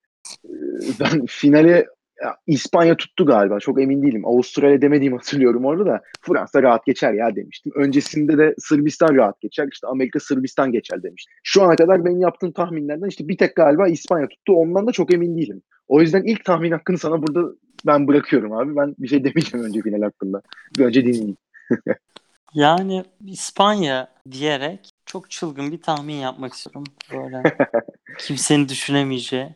[1.01, 1.87] ben finale
[2.23, 3.61] ya, İspanya tuttu galiba.
[3.61, 4.27] Çok emin değilim.
[4.27, 6.01] Avustralya demediğimi hatırlıyorum orada da.
[6.21, 7.73] Fransa rahat geçer ya demiştim.
[7.75, 9.69] Öncesinde de Sırbistan rahat geçer.
[9.73, 11.35] İşte Amerika Sırbistan geçer demiştim.
[11.43, 14.53] Şu ana kadar benim yaptığım tahminlerden işte bir tek galiba İspanya tuttu.
[14.53, 15.63] Ondan da çok emin değilim.
[15.89, 17.53] O yüzden ilk tahmin hakkını sana burada
[17.87, 18.77] ben bırakıyorum abi.
[18.77, 20.43] Ben bir şey demeyeceğim önce final hakkında.
[20.79, 21.37] Bir önce dinleyeyim.
[22.55, 26.85] yani İspanya diyerek çok çılgın bir tahmin yapmak istiyorum.
[27.13, 27.43] Böyle
[28.19, 29.49] kimsenin düşünemeyeceği.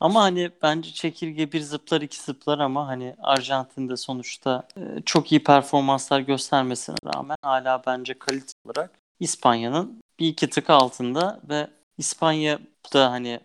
[0.00, 5.44] Ama hani bence çekirge bir zıplar iki zıplar ama hani Arjantin'de sonuçta e, çok iyi
[5.44, 8.90] performanslar göstermesine rağmen hala bence kalite olarak
[9.20, 11.68] İspanya'nın bir iki tık altında ve
[11.98, 12.58] İspanya
[12.94, 13.40] da hani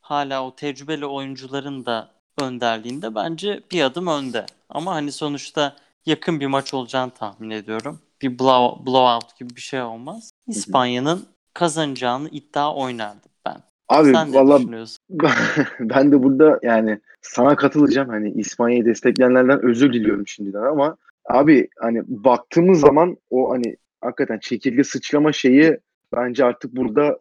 [0.00, 4.46] hala o tecrübeli oyuncuların da önderliğinde bence bir adım önde.
[4.68, 5.76] Ama hani sonuçta
[6.06, 8.00] yakın bir maç olacağını tahmin ediyorum.
[8.22, 10.30] Bir blow, blowout gibi bir şey olmaz.
[10.46, 13.30] İspanya'nın kazanacağını iddia oynardım.
[13.94, 14.60] Abi Sen valla
[15.80, 18.08] ben de burada yani sana katılacağım.
[18.08, 20.96] Hani İspanya'yı destekleyenlerden özür diliyorum şimdiden ama
[21.28, 25.78] abi hani baktığımız zaman o hani hakikaten çekirge sıçrama şeyi
[26.16, 27.18] bence artık burada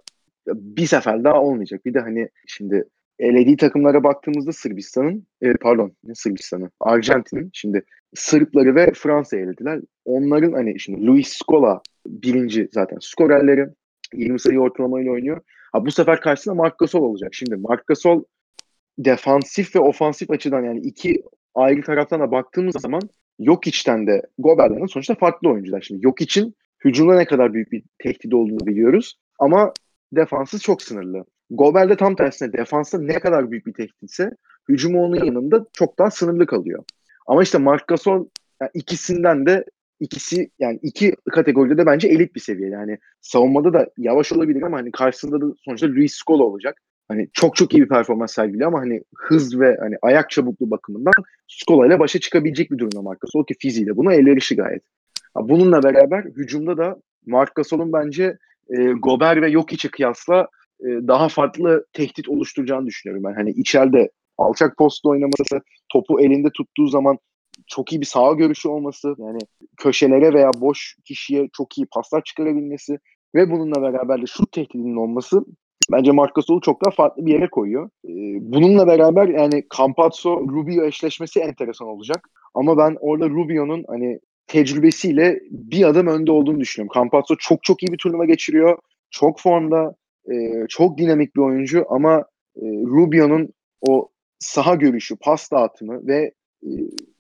[0.48, 1.86] bir sefer daha olmayacak.
[1.86, 2.86] Bir de hani şimdi
[3.20, 7.84] elediği takımlara baktığımızda Sırbistan'ın e, pardon ne Sırbistan'ı Arjantin'in şimdi
[8.16, 9.80] Sırpları ve Fransa'yı elediler.
[10.06, 13.68] Onların hani şimdi Luis Scola birinci zaten skorerleri
[14.14, 15.42] 20 sayı ortalamayla oynuyor.
[15.74, 17.34] Ha, bu sefer karşısında Marc Gasol olacak.
[17.34, 18.24] Şimdi Marc Gasol
[18.98, 21.24] defansif ve ofansif açıdan yani iki
[21.56, 23.02] ayrı taraftan da baktığımız zaman
[23.40, 25.82] yok içten de Gobert'den sonuçta farklı oyuncular.
[25.82, 26.56] Şimdi yok için
[26.86, 29.20] hücumda ne kadar büyük bir tehdit olduğunu biliyoruz.
[29.40, 29.74] Ama
[30.12, 31.26] defansı çok sınırlı.
[31.50, 34.32] Gobert de tam tersine defansta ne kadar büyük bir tehditse
[34.70, 36.84] hücumu onun yanında çok daha sınırlı kalıyor.
[37.28, 38.28] Ama işte Marc Gasol
[38.62, 39.66] yani ikisinden de
[40.04, 42.70] ikisi yani iki kategoride de bence elit bir seviye.
[42.70, 46.82] Yani savunmada da yavaş olabilir ama hani karşısında da sonuçta Luis Scola olacak.
[47.08, 51.14] Hani çok çok iyi bir performans sergiliyor ama hani hız ve hani ayak çabukluğu bakımından
[51.48, 54.84] Scola ile başa çıkabilecek bir durumda Marc Gasol ki fiziğiyle buna elverişi gayet.
[55.36, 58.38] Bununla beraber hücumda da Marc Gasol'un bence
[58.70, 60.48] e, Gober ve Jokic'e kıyasla
[60.80, 63.34] e, daha farklı tehdit oluşturacağını düşünüyorum ben.
[63.34, 67.18] Hani içeride alçak postla oynaması, topu elinde tuttuğu zaman
[67.68, 69.40] çok iyi bir sağ görüşü olması, yani
[69.78, 73.00] köşelere veya boş kişiye çok iyi paslar çıkarabilmesi
[73.36, 75.46] ve bununla beraber de şut tehdidinin olması
[75.92, 77.90] bence Marc Gasol'u çok daha farklı bir yere koyuyor.
[78.06, 82.30] Ee, bununla beraber yani Campazzo Rubio eşleşmesi enteresan olacak.
[82.54, 86.94] Ama ben orada Rubio'nun hani tecrübesiyle bir adım önde olduğunu düşünüyorum.
[86.96, 88.78] Campazzo çok çok iyi bir turnuva geçiriyor.
[89.12, 89.96] Çok formda,
[90.32, 90.34] e,
[90.70, 92.20] çok dinamik bir oyuncu ama
[92.56, 96.32] e, Rubio'nun o saha görüşü, pas dağıtımı ve
[96.64, 96.70] e,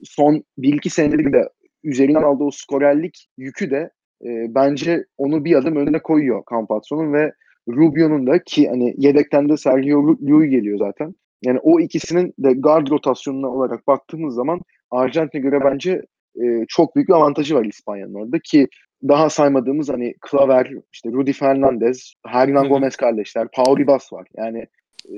[0.03, 1.49] son bir iki senedir de
[1.83, 3.89] üzerinden aldığı o skorerlik yükü de
[4.25, 7.31] e, bence onu bir adım önüne koyuyor Campazzo'nun ve
[7.69, 11.15] Rubio'nun da ki hani yedekten de Sergio Llull geliyor zaten.
[11.43, 16.01] Yani o ikisinin de guard rotasyonuna olarak baktığımız zaman Arjantin'e göre bence
[16.41, 18.67] e, çok büyük bir avantajı var İspanya'nın orada ki
[19.07, 24.27] daha saymadığımız hani Claver, işte Rudy Fernandez, Hernan Gomez kardeşler, Pau Ribas var.
[24.37, 24.67] Yani
[25.09, 25.15] e,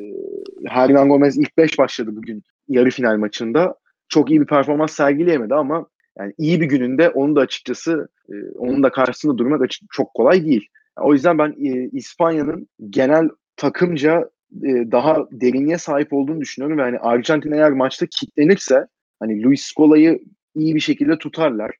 [0.65, 3.75] Hernan Gomez ilk 5 başladı bugün yarı final maçında.
[4.09, 5.87] Çok iyi bir performans sergileyemedi ama
[6.19, 10.45] yani iyi bir gününde onu da açıkçası e, onun da karşısında durmak açık, çok kolay
[10.45, 10.67] değil.
[11.01, 14.29] o yüzden ben e, İspanya'nın genel takımca
[14.63, 18.87] e, daha derinliğe sahip olduğunu düşünüyorum ve hani Arjantin eğer maçta kilitlenirse
[19.19, 20.19] hani Luis Scola'yı
[20.55, 21.71] iyi bir şekilde tutarlar.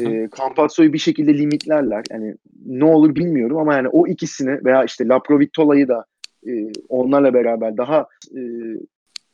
[0.00, 2.04] E, Campazzo'yu bir şekilde limitlerler.
[2.10, 2.34] Yani
[2.66, 6.04] ne olur bilmiyorum ama yani o ikisini veya işte Laprovitola'yı da
[6.46, 8.06] e, onlarla beraber daha
[8.36, 8.40] e,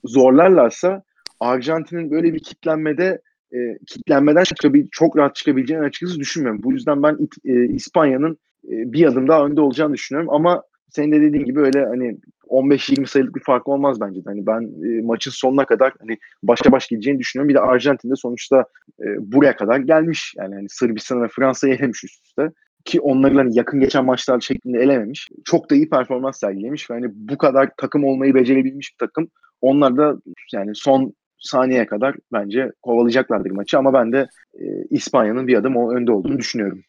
[0.05, 1.03] zorlarlarsa
[1.41, 3.21] Arjantin'in böyle bir kitlenmede
[3.55, 6.63] e, kitlenmeden çıkabil çok rahat çıkabileceğini açıkçası düşünmüyorum.
[6.63, 11.21] Bu yüzden ben e, İspanya'nın e, bir adım daha önde olacağını düşünüyorum ama senin de
[11.21, 12.19] dediğin gibi öyle hani
[12.49, 14.21] 15-20 sayılık bir fark olmaz bence.
[14.25, 17.49] Hani ben e, maçın sonuna kadar hani başa baş gideceğini düşünüyorum.
[17.49, 18.65] Bir de Arjantin'de sonuçta
[19.01, 20.35] e, buraya kadar gelmiş.
[20.37, 22.51] Yani hani Sırbistan ve Fransa'yı elemiş üst üste.
[22.85, 25.29] Ki onları hani yakın geçen maçlar şeklinde elememiş.
[25.45, 26.91] Çok da iyi performans sergilemiş.
[26.91, 29.29] Ve hani bu kadar takım olmayı becerebilmiş bir takım.
[29.61, 30.17] Onlar da
[30.53, 36.13] yani son saniyeye kadar bence kovalayacaklardır maçı ama ben de e, İspanya'nın bir adım önde
[36.13, 36.85] olduğunu düşünüyorum.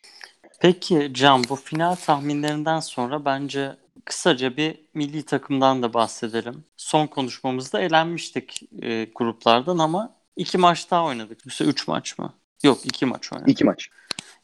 [0.61, 3.71] Peki Can bu final tahminlerinden sonra bence
[4.05, 6.63] kısaca bir milli takımdan da bahsedelim.
[6.77, 11.45] Son konuşmamızda elenmiştik e, gruplardan ama iki maç daha oynadık.
[11.45, 12.33] Yoksa üç maç mı?
[12.63, 13.49] Yok iki maç oynadık.
[13.49, 13.89] İki maç.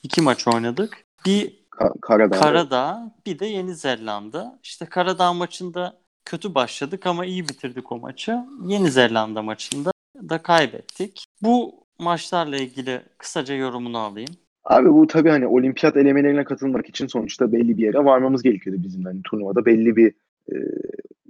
[0.03, 0.97] İki maç oynadık.
[1.25, 2.39] Bir Ka- Karadağ.
[2.39, 4.59] Karadağ bir de Yeni Zelanda.
[4.63, 8.37] İşte Karadağ maçında kötü başladık ama iyi bitirdik o maçı.
[8.65, 9.91] Yeni Zelanda maçında
[10.29, 11.25] da kaybettik.
[11.41, 14.29] Bu maçlarla ilgili kısaca yorumunu alayım.
[14.63, 19.03] Abi bu tabii hani olimpiyat elemelerine katılmak için sonuçta belli bir yere varmamız gerekiyordu bizim
[19.03, 20.13] hani turnuvada belli bir
[20.51, 20.55] e,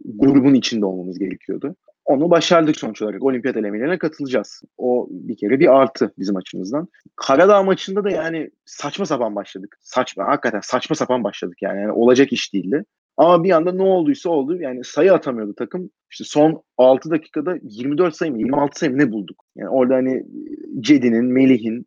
[0.05, 1.75] grubun içinde olmamız gerekiyordu.
[2.05, 3.23] Onu başardık sonuç olarak.
[3.23, 4.61] Olimpiyat elemelerine katılacağız.
[4.77, 6.87] O bir kere bir artı bizim açımızdan.
[7.15, 9.77] Karadağ maçında da yani saçma sapan başladık.
[9.81, 11.81] Saçma, hakikaten saçma sapan başladık yani.
[11.81, 12.85] yani olacak iş değildi.
[13.17, 14.61] Ama bir anda ne olduysa oldu.
[14.61, 15.89] Yani sayı atamıyordu takım.
[16.11, 19.43] İşte son 6 dakikada 24 sayı mı 26 sayı mı ne bulduk?
[19.55, 20.23] Yani orada hani
[20.79, 21.85] Cedi'nin, Melih'in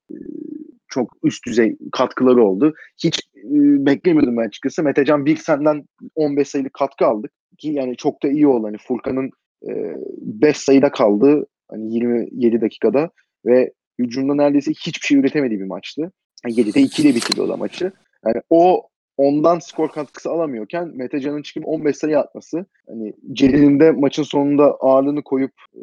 [0.89, 2.75] çok üst düzey katkıları oldu.
[3.05, 4.83] Hiç e, beklemiyordum ben açıkçası.
[4.83, 7.33] Metecan bir senden 15 sayılık katkı aldık.
[7.59, 8.67] Ki yani çok da iyi oldu.
[8.67, 9.31] Hani Furkan'ın
[9.63, 11.47] 5 sayıda kaldı.
[11.71, 13.11] Hani 27 dakikada
[13.47, 16.13] ve hücumda neredeyse hiçbir şey üretemediği bir maçtı.
[16.45, 17.93] Yani 7'de 2 ile bitirdi o da maçı.
[18.27, 18.83] Yani o
[19.17, 24.65] ondan skor katkısı alamıyorken Mete Can'ın çıkıp 15 sayı atması hani Celil'in de maçın sonunda
[24.65, 25.83] ağırlığını koyup e,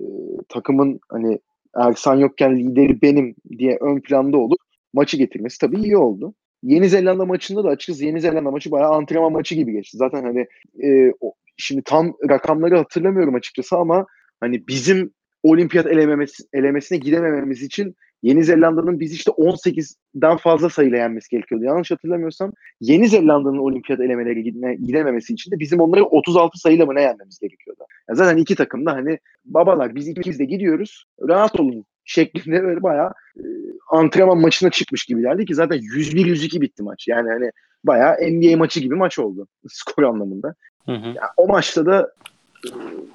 [0.50, 1.40] takımın hani
[1.76, 4.60] Ersan yokken lideri benim diye ön planda olup
[4.94, 6.34] maçı getirmesi tabii iyi oldu.
[6.64, 9.98] Yeni Zelanda maçında da açıkçası Yeni Zelanda maçı bayağı antrenman maçı gibi geçti.
[9.98, 10.48] Zaten hani
[10.84, 14.06] e, o, şimdi tam rakamları hatırlamıyorum açıkçası ama
[14.40, 15.14] hani bizim
[15.44, 21.66] olimpiyat elememesi, elemesine gidemememiz için Yeni Zelanda'nın biz işte 18'den fazla sayıyla yenmesi gerekiyordu.
[21.66, 22.52] Yanlış hatırlamıyorsam
[22.82, 27.40] Yeni Zelanda'nın olimpiyat elemeleri gidine, gidememesi için de bizim onları 36 sayıyla mı ne yenmemiz
[27.40, 27.84] gerekiyordu.
[28.10, 32.84] Yani zaten iki takım da hani babalar biz ikimiz de gidiyoruz rahat olun şeklinde böyle
[32.84, 33.44] bayağı e,
[33.92, 37.08] antrenman maçına çıkmış gibilerdi ki zaten 101-102 bitti maç.
[37.08, 37.52] Yani hani
[37.84, 40.56] bayağı NBA maçı gibi maç oldu skor anlamında.
[40.86, 41.08] Hı hı.
[41.08, 42.12] Yani o maçta da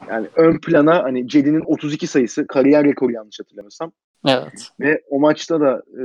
[0.08, 3.92] yani ön plana hani Cedi'nin 32 sayısı kariyer rekoru yanlış hatırlamıyorsam
[4.28, 4.68] Evet.
[4.80, 6.02] Ve o maçta da e,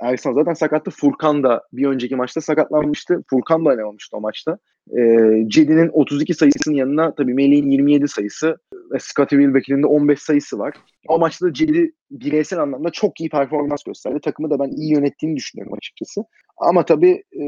[0.00, 0.90] Ersan zaten sakattı.
[0.90, 3.22] Furkan da bir önceki maçta sakatlanmıştı.
[3.30, 4.58] Furkan da oynamamıştı o maçta.
[4.98, 5.00] E,
[5.46, 8.56] Cedi'nin 32 sayısının yanına tabii Melih'in 27 sayısı
[8.92, 10.74] ve Scottie Wilbeck'in de 15 sayısı var.
[11.08, 14.18] O maçta da Cedi bireysel anlamda çok iyi performans gösterdi.
[14.24, 16.20] Takımı da ben iyi yönettiğini düşünüyorum açıkçası.
[16.58, 17.44] Ama tabii e,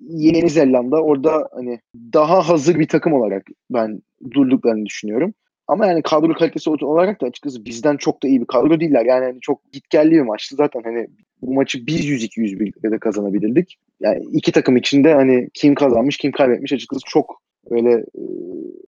[0.00, 4.02] Yeni Zelanda orada hani daha hazır bir takım olarak ben
[4.34, 5.34] durduklarını düşünüyorum.
[5.68, 9.04] Ama yani kadro kalitesi olarak da açıkçası bizden çok da iyi bir kadro değiller.
[9.04, 10.56] Yani hani çok gitgelli bir maçtı.
[10.56, 11.06] Zaten hani
[11.42, 13.76] bu maçı biz 102-101'de de kazanabilirdik.
[14.00, 17.40] Yani iki takım içinde hani kim kazanmış kim kaybetmiş açıkçası çok
[17.70, 18.22] öyle e,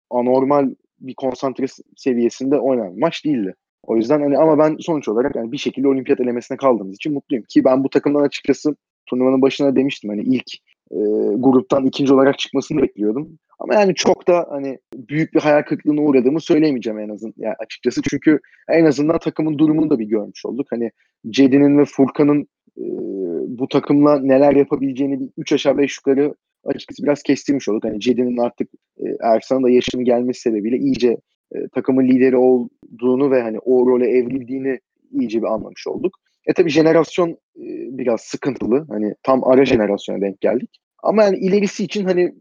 [0.09, 1.66] anormal bir konsantre
[1.97, 3.55] seviyesinde oynanan maç değildi.
[3.84, 7.45] O yüzden hani ama ben sonuç olarak yani bir şekilde olimpiyat elemesine kaldığımız için mutluyum.
[7.49, 8.76] Ki ben bu takımdan açıkçası
[9.12, 10.53] turnuvanın başına demiştim hani ilk
[10.91, 10.97] e,
[11.38, 13.39] gruptan ikinci olarak çıkmasını bekliyordum.
[13.59, 18.01] Ama yani çok da hani büyük bir hayal kırıklığına uğradığımı söyleyemeyeceğim en azından yani açıkçası.
[18.09, 18.39] Çünkü
[18.70, 20.68] en azından takımın durumunu da bir görmüş olduk.
[20.70, 20.91] Hani
[21.30, 22.41] Cedi'nin ve Furkan'ın
[22.78, 22.86] e,
[23.57, 26.36] bu takımla neler yapabileceğini bir 3 aşağı 5 yukarı
[26.66, 27.84] açıkçası biraz kestirmiş olduk.
[27.84, 31.18] Hani Cedi'nin artık e, Ersan'ın da yaşının gelmesi sebebiyle iyice
[31.55, 34.80] e, takımın lideri olduğunu ve hani o role evrildiğini
[35.12, 36.18] iyice bir anlamış olduk.
[36.46, 37.38] E tabi jenerasyon e,
[37.98, 38.86] biraz sıkıntılı.
[38.89, 40.70] Hani tam ara jenerasyona denk geldik.
[41.04, 42.36] Ama yani ilerisi için hani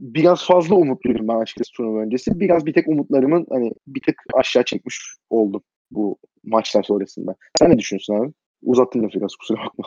[0.00, 2.40] biraz fazla umutluydum ben açıkçası turnuva öncesi.
[2.40, 7.34] Biraz bir tek umutlarımın hani bir tık aşağı çekmiş oldum bu maçlar sonrasında.
[7.58, 8.32] Sen ne düşünüyorsun abi?
[8.62, 9.86] Uzattım da biraz kusura bakma.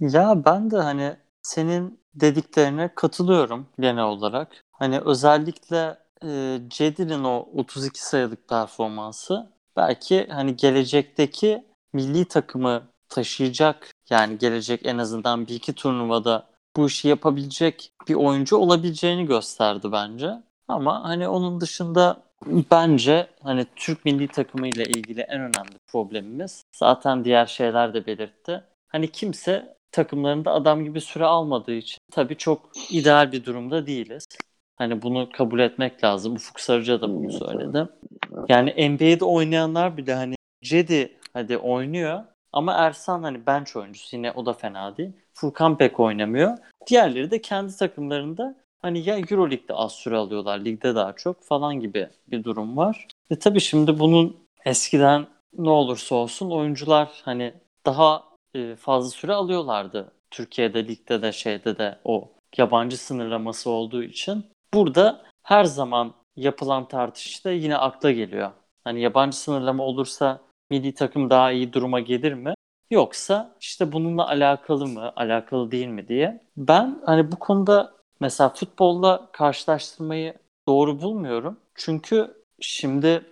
[0.00, 4.64] Ya ben de hani senin dediklerine katılıyorum genel olarak.
[4.72, 11.64] Hani özellikle e, Cedi'nin o 32 sayılık performansı belki hani gelecekteki
[11.96, 18.56] milli takımı taşıyacak yani gelecek en azından bir iki turnuvada bu işi yapabilecek bir oyuncu
[18.56, 20.30] olabileceğini gösterdi bence.
[20.68, 22.22] Ama hani onun dışında
[22.70, 28.64] bence hani Türk milli takımı ile ilgili en önemli problemimiz zaten diğer şeyler de belirtti.
[28.88, 34.26] Hani kimse takımlarında adam gibi süre almadığı için tabii çok ideal bir durumda değiliz.
[34.76, 36.34] Hani bunu kabul etmek lazım.
[36.34, 37.88] Ufuk Sarıca da bunu söyledi.
[38.48, 40.36] Yani NBA'de oynayanlar bile hani
[40.66, 45.12] Cedi hadi oynuyor ama Ersan hani bench oyuncusu yine o da fena değil.
[45.34, 46.58] Furkan pek oynamıyor.
[46.86, 52.08] Diğerleri de kendi takımlarında hani ya Euroleague'de az süre alıyorlar, ligde daha çok falan gibi
[52.28, 53.06] bir durum var.
[53.30, 55.26] E tabii şimdi bunun eskiden
[55.58, 57.54] ne olursa olsun oyuncular hani
[57.86, 58.24] daha
[58.54, 60.12] e, fazla süre alıyorlardı.
[60.30, 64.44] Türkiye'de, ligde de şeyde de o yabancı sınırlaması olduğu için.
[64.74, 68.50] Burada her zaman yapılan tartışta yine akla geliyor.
[68.84, 72.54] Hani yabancı sınırlama olursa milli takım daha iyi duruma gelir mi?
[72.90, 76.40] Yoksa işte bununla alakalı mı, alakalı değil mi diye.
[76.56, 80.34] Ben hani bu konuda mesela futbolla karşılaştırmayı
[80.68, 81.60] doğru bulmuyorum.
[81.74, 83.24] Çünkü şimdi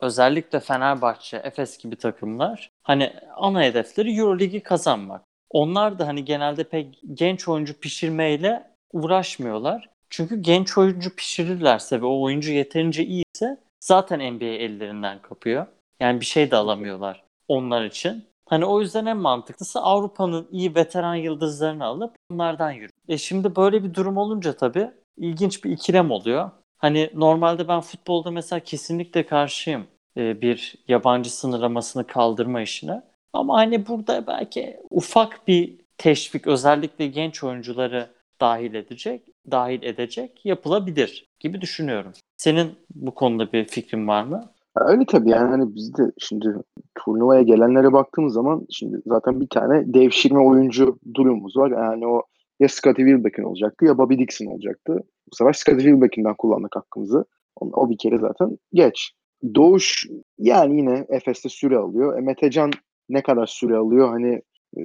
[0.00, 5.22] özellikle Fenerbahçe, Efes gibi takımlar hani ana hedefleri Euroligi kazanmak.
[5.50, 9.90] Onlar da hani genelde pek genç oyuncu pişirmeyle uğraşmıyorlar.
[10.10, 15.66] Çünkü genç oyuncu pişirirlerse ve o oyuncu yeterince iyiyse zaten NBA ellerinden kapıyor.
[16.00, 18.24] Yani bir şey de alamıyorlar onlar için.
[18.46, 22.92] Hani o yüzden en mantıklısı Avrupa'nın iyi veteran yıldızlarını alıp onlardan yürü.
[23.08, 26.50] E şimdi böyle bir durum olunca tabii ilginç bir ikilem oluyor.
[26.78, 29.86] Hani normalde ben futbolda mesela kesinlikle karşıyım
[30.16, 33.02] e, bir yabancı sınırlamasını kaldırma işine.
[33.32, 41.26] Ama hani burada belki ufak bir teşvik özellikle genç oyuncuları dahil edecek, dahil edecek yapılabilir
[41.40, 42.12] gibi düşünüyorum.
[42.36, 44.53] Senin bu konuda bir fikrin var mı?
[44.76, 46.54] Öyle tabii yani hani biz de şimdi
[46.94, 51.70] turnuvaya gelenlere baktığımız zaman şimdi zaten bir tane devşirme oyuncu durumumuz var.
[51.70, 52.22] Yani o
[52.60, 54.98] ya Scottie Wilbeck'in olacaktı ya Bobby Dixon olacaktı.
[55.32, 57.24] Bu sefer Scottie Wilbeck'inden kullandık hakkımızı.
[57.56, 59.12] O, bir kere zaten geç.
[59.54, 60.06] Doğuş
[60.38, 62.18] yani yine Efes'te süre alıyor.
[62.18, 62.70] E, Metecan
[63.08, 64.08] ne kadar süre alıyor?
[64.08, 64.34] Hani
[64.76, 64.82] e,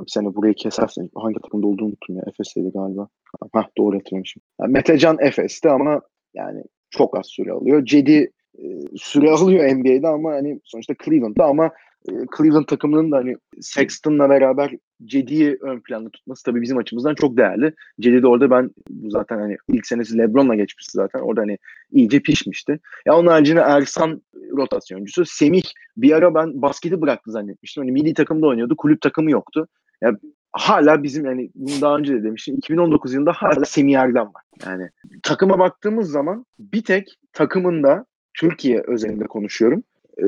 [0.00, 2.22] bir sene burayı kesersen hangi takımda olduğunu unuttum ya.
[2.26, 3.08] Efes'teydi galiba.
[3.52, 4.42] Hah doğru hatırlamışım.
[4.60, 6.00] Yani Metecan Efes'te ama
[6.34, 7.84] yani çok az süre alıyor.
[7.84, 8.64] Cedi e,
[8.96, 11.70] süre alıyor NBA'de ama hani sonuçta Cleveland'da ama
[12.08, 14.70] e, Cleveland takımının da hani Sexton'la beraber
[15.04, 17.74] Cedi'yi ön planda tutması tabii bizim açımızdan çok değerli.
[18.00, 18.70] Cedi de orada ben
[19.08, 21.20] zaten hani ilk senesi LeBron'la geçmişti zaten.
[21.20, 21.58] Orada hani
[21.92, 22.80] iyice pişmişti.
[23.06, 24.22] Ya onun haricinde Ersan
[24.56, 25.24] rotasyoncusu.
[25.26, 25.62] Semih
[25.96, 27.82] bir ara ben basketi bıraktı zannetmiştim.
[27.82, 28.76] Hani milli takımda oynuyordu.
[28.76, 29.68] Kulüp takımı yoktu.
[30.02, 30.12] Ya
[30.52, 32.56] hala bizim yani bunu daha önce de demiştim.
[32.56, 34.42] 2019 yılında hala Semih Erdem var.
[34.66, 34.88] Yani
[35.22, 38.04] takıma baktığımız zaman bir tek takımında
[38.40, 39.82] Türkiye özelinde konuşuyorum.
[40.22, 40.26] Ee,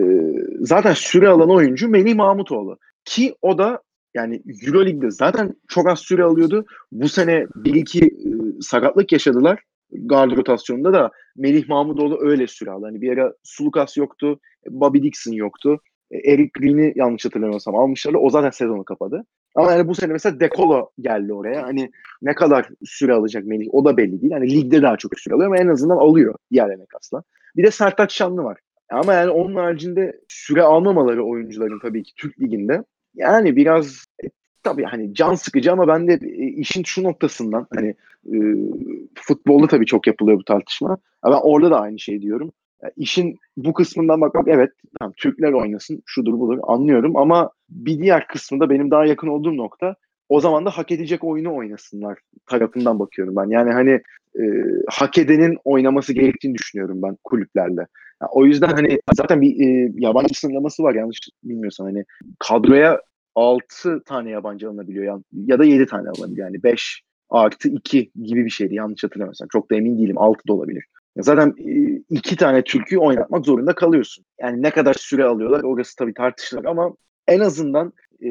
[0.60, 2.78] zaten süre alan oyuncu Melih Mahmutoğlu.
[3.04, 3.82] Ki o da
[4.14, 6.66] yani Euroleague'de zaten çok az süre alıyordu.
[6.92, 8.30] Bu sene bir iki e,
[8.60, 9.62] sakatlık yaşadılar.
[9.92, 12.86] Guard rotasyonunda da Melih Mahmutoğlu öyle süre aldı.
[12.86, 14.40] Hani bir ara Sulukas yoktu,
[14.70, 15.80] Bobby Dixon yoktu.
[16.10, 18.18] E, Eric Green'i yanlış hatırlamıyorsam almışlardı.
[18.18, 19.24] O zaten sezonu kapadı.
[19.54, 21.62] Ama yani bu sene mesela Dekolo geldi oraya.
[21.62, 21.90] Hani
[22.22, 24.32] ne kadar süre alacak Melih o da belli değil.
[24.32, 27.22] Hani ligde daha çok süre alıyor ama en azından alıyor diğerlerine kasla.
[27.56, 28.58] Bir de Sertaç Şanlı var.
[28.90, 32.84] Ama yani onun haricinde süre almamaları oyuncuların tabii ki Türk Ligi'nde
[33.14, 34.26] yani biraz e,
[34.62, 37.94] tabii hani can sıkıcı ama ben de e, işin şu noktasından hani
[38.26, 38.36] e,
[39.14, 40.98] futbolda tabii çok yapılıyor bu tartışma.
[41.22, 42.52] Ama orada da aynı şey diyorum.
[42.82, 48.26] Yani işin bu kısmından bakmak evet tamam Türkler oynasın şudur budur anlıyorum ama bir diğer
[48.26, 49.94] kısmında benim daha yakın olduğum nokta
[50.28, 53.50] o zaman da hak edecek oyunu oynasınlar tarafından bakıyorum ben.
[53.50, 54.00] Yani hani
[54.38, 54.42] e,
[54.88, 57.86] hak edenin oynaması gerektiğini düşünüyorum ben kulüplerle.
[58.22, 62.04] Yani o yüzden hani zaten bir e, yabancı sınırlaması var yanlış bilmiyorsan hani
[62.38, 63.00] kadroya
[63.34, 68.44] 6 tane yabancı alınabiliyor yani, ya da 7 tane alınabiliyor yani 5 artı 2 gibi
[68.44, 69.48] bir şeydi yanlış hatırlamıyorsam.
[69.52, 70.84] Çok da emin değilim 6 da olabilir.
[71.16, 74.24] Zaten e, iki tane türkü oynatmak zorunda kalıyorsun.
[74.40, 76.94] Yani ne kadar süre alıyorlar orası tabii tartışılır ama
[77.28, 77.92] en azından
[78.22, 78.28] e,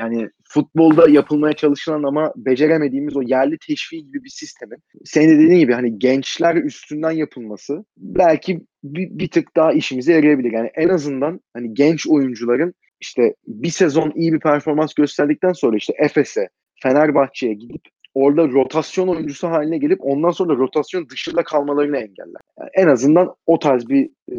[0.00, 5.60] yani futbolda yapılmaya çalışılan ama beceremediğimiz o yerli teşvik gibi bir sistemin senin de dediğin
[5.60, 10.52] gibi hani gençler üstünden yapılması belki bir, bir tık daha işimize yarayabilir.
[10.52, 15.94] Yani en azından hani genç oyuncuların işte bir sezon iyi bir performans gösterdikten sonra işte
[15.98, 16.48] Efes'e,
[16.82, 17.82] Fenerbahçe'ye gidip
[18.16, 22.40] orada rotasyon oyuncusu haline gelip ondan sonra rotasyon dışında kalmalarını engeller.
[22.58, 24.36] Yani en azından o tarz bir e,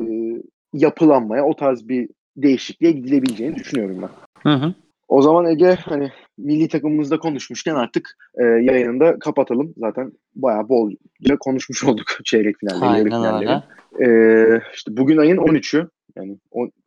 [0.74, 4.10] yapılanmaya, o tarz bir değişikliğe gidilebileceğini düşünüyorum ben.
[4.52, 4.74] Hı hı.
[5.08, 9.74] O zaman Ege hani milli takımımızda konuşmuşken artık e, yayını kapatalım.
[9.78, 13.62] Zaten bayağı bolca konuşmuş olduk çeyrek finalleri, yarı finalleri.
[14.02, 15.90] E, işte bugün ayın 13'ü.
[16.16, 16.38] Yani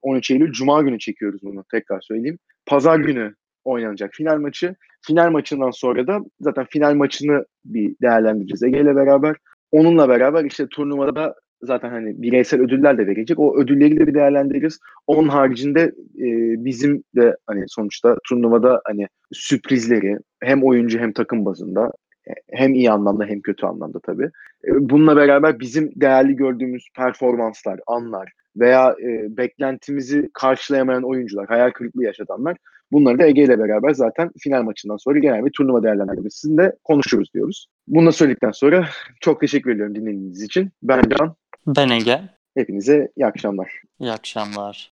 [0.03, 2.39] 13 Eylül Cuma günü çekiyoruz bunu tekrar söyleyeyim.
[2.67, 3.35] Pazar günü
[3.65, 4.75] oynanacak final maçı.
[5.07, 9.37] Final maçından sonra da zaten final maçını bir değerlendireceğiz Ege ile beraber.
[9.73, 13.39] Onunla beraber işte turnuvada zaten hani bireysel ödüller de verecek.
[13.39, 14.79] O ödülleri de bir değerlendiririz.
[15.07, 15.81] Onun haricinde
[16.19, 16.29] e,
[16.65, 21.93] bizim de hani sonuçta turnuvada hani sürprizleri hem oyuncu hem takım bazında
[22.29, 24.31] e, hem iyi anlamda hem kötü anlamda tabii.
[24.65, 32.05] E, bununla beraber bizim değerli gördüğümüz performanslar, anlar veya e, beklentimizi karşılayamayan oyuncular, hayal kırıklığı
[32.05, 32.57] yaşatanlar
[32.93, 37.67] bunları da Ege ile beraber zaten final maçından sonra genel bir turnuva değerlendirmesinde konuşuruz diyoruz.
[37.89, 38.89] Bunu da söyledikten sonra
[39.21, 40.71] çok teşekkür ediyorum dinlediğiniz için.
[40.83, 41.35] Ben Can.
[41.67, 42.21] Ben Ege.
[42.57, 43.73] Hepinize iyi akşamlar.
[44.01, 44.93] İyi akşamlar.